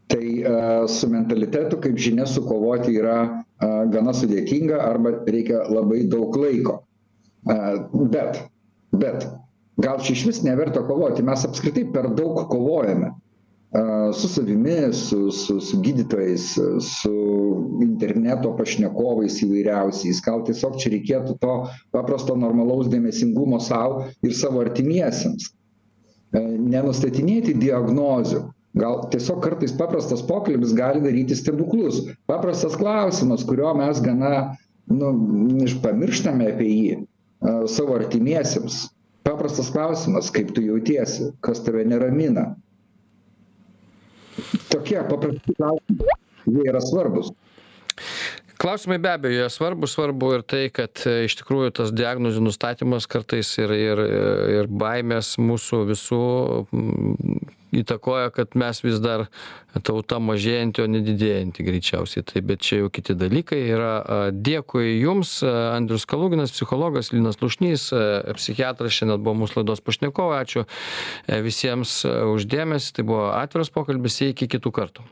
Tai 0.10 0.22
uh, 0.24 0.86
su 0.88 1.10
mentalitetu, 1.12 1.82
kaip 1.84 1.99
žinia, 1.99 2.24
sukovoti 2.30 2.95
yra 3.01 3.18
uh, 3.26 3.82
gana 3.91 4.14
sudėtinga 4.16 4.80
arba 4.86 5.18
reikia 5.28 5.66
labai 5.68 6.05
daug 6.14 6.38
laiko. 6.39 6.80
Bet, 8.14 8.39
bet 8.95 9.28
gal 9.80 10.04
čia 10.04 10.16
išvis 10.18 10.44
neverta 10.44 10.84
kovoti 10.88 11.24
mes 11.24 11.46
apskritai 11.48 11.88
per 11.94 12.10
daug 12.16 12.44
kovojame 12.52 13.14
su 14.14 14.28
savimi 14.28 14.94
su 14.94 15.32
su 15.32 15.60
su 15.62 15.78
gydytojais 15.78 16.58
su 16.82 17.14
interneto 17.82 18.56
pašnekovais 18.58 19.44
įvairiausiais. 19.46 20.22
Gal 20.26 20.42
tiesiog 20.46 20.80
čia 20.82 20.96
reikėtų 20.96 21.36
to 21.44 21.54
paprasto 21.94 22.36
normalaus 22.36 22.90
dėmesingumo 22.90 23.60
sau 23.62 24.08
ir 24.26 24.34
savo 24.34 24.64
artimiesiems. 24.66 25.52
Nenustatinėti 26.34 27.54
diagnozių. 27.62 28.48
Gal 28.80 29.06
tiesiog 29.14 29.44
kartais 29.46 29.74
paprastas 29.78 30.26
pokalbis 30.26 30.74
gali 30.74 31.02
daryti 31.06 31.38
stebuklus. 31.38 32.08
Paprastas 32.30 32.78
klausimas 32.78 33.46
kurio 33.46 33.76
mes 33.78 34.02
gana 34.02 34.56
nu 34.90 35.14
pamirštame 35.84 36.50
apie 36.56 36.70
jį 36.74 37.68
savo 37.70 38.02
artimiesiems 38.02 38.88
paprastas 39.30 39.70
klausimas 39.74 40.32
kaip 40.34 40.52
tu 40.56 40.66
jautiesi 40.66 41.30
kas 41.46 41.62
tave 41.66 41.86
neramina. 41.86 42.50
Tokie 44.72 45.00
paprasti 45.10 45.56
klausimai 45.56 46.18
jie 46.50 46.66
yra 46.72 46.82
svarbūs 46.82 47.34
klausimai 48.60 48.98
be 49.00 49.12
abejo 49.12 49.38
jie 49.38 49.48
svarbūs 49.54 49.94
svarbu 49.96 50.34
ir 50.36 50.44
tai 50.52 50.64
kad 50.74 51.04
e, 51.08 51.26
iš 51.30 51.38
tikrųjų 51.40 51.72
tas 51.80 51.94
diagnozių 51.96 52.44
nustatymas 52.44 53.08
kartais 53.12 53.52
ir 53.62 53.72
ir 53.76 54.02
ir 54.58 54.72
baimės 54.82 55.38
mūsų 55.40 55.84
visų 55.94 56.24
įtakoja 57.76 58.30
kad 58.34 58.56
mes 58.60 58.82
vis 58.84 59.00
dar 59.04 59.28
tauta 59.86 60.18
mažėjanti 60.24 60.84
o 60.84 60.88
ne 60.90 61.02
didėjanti 61.06 61.66
greičiausiai. 61.66 62.26
Taip 62.26 62.48
bet 62.50 62.64
čia 62.66 62.82
jau 62.82 62.90
kiti 62.94 63.16
dalykai 63.18 63.60
yra. 63.70 63.94
Dėkui 64.34 65.00
jums 65.00 65.40
andrius 65.46 66.08
kaluginas 66.10 66.54
psichologas 66.56 67.14
linas 67.14 67.38
slušnys 67.40 67.90
psichiatras 68.40 68.96
šiandien 68.98 69.22
buvo 69.24 69.38
mūsų 69.44 69.62
laidos 69.62 69.84
pašnekovai. 69.86 70.42
Ačiū 70.44 70.66
e, 70.66 71.40
visiems 71.46 72.02
už 72.08 72.48
dėmesį 72.50 73.00
tai 73.00 73.08
buvo 73.08 73.30
atviras 73.36 73.72
pokalbis 73.74 74.22
iki 74.30 74.50
kitų 74.50 74.74
kartų 74.76 75.08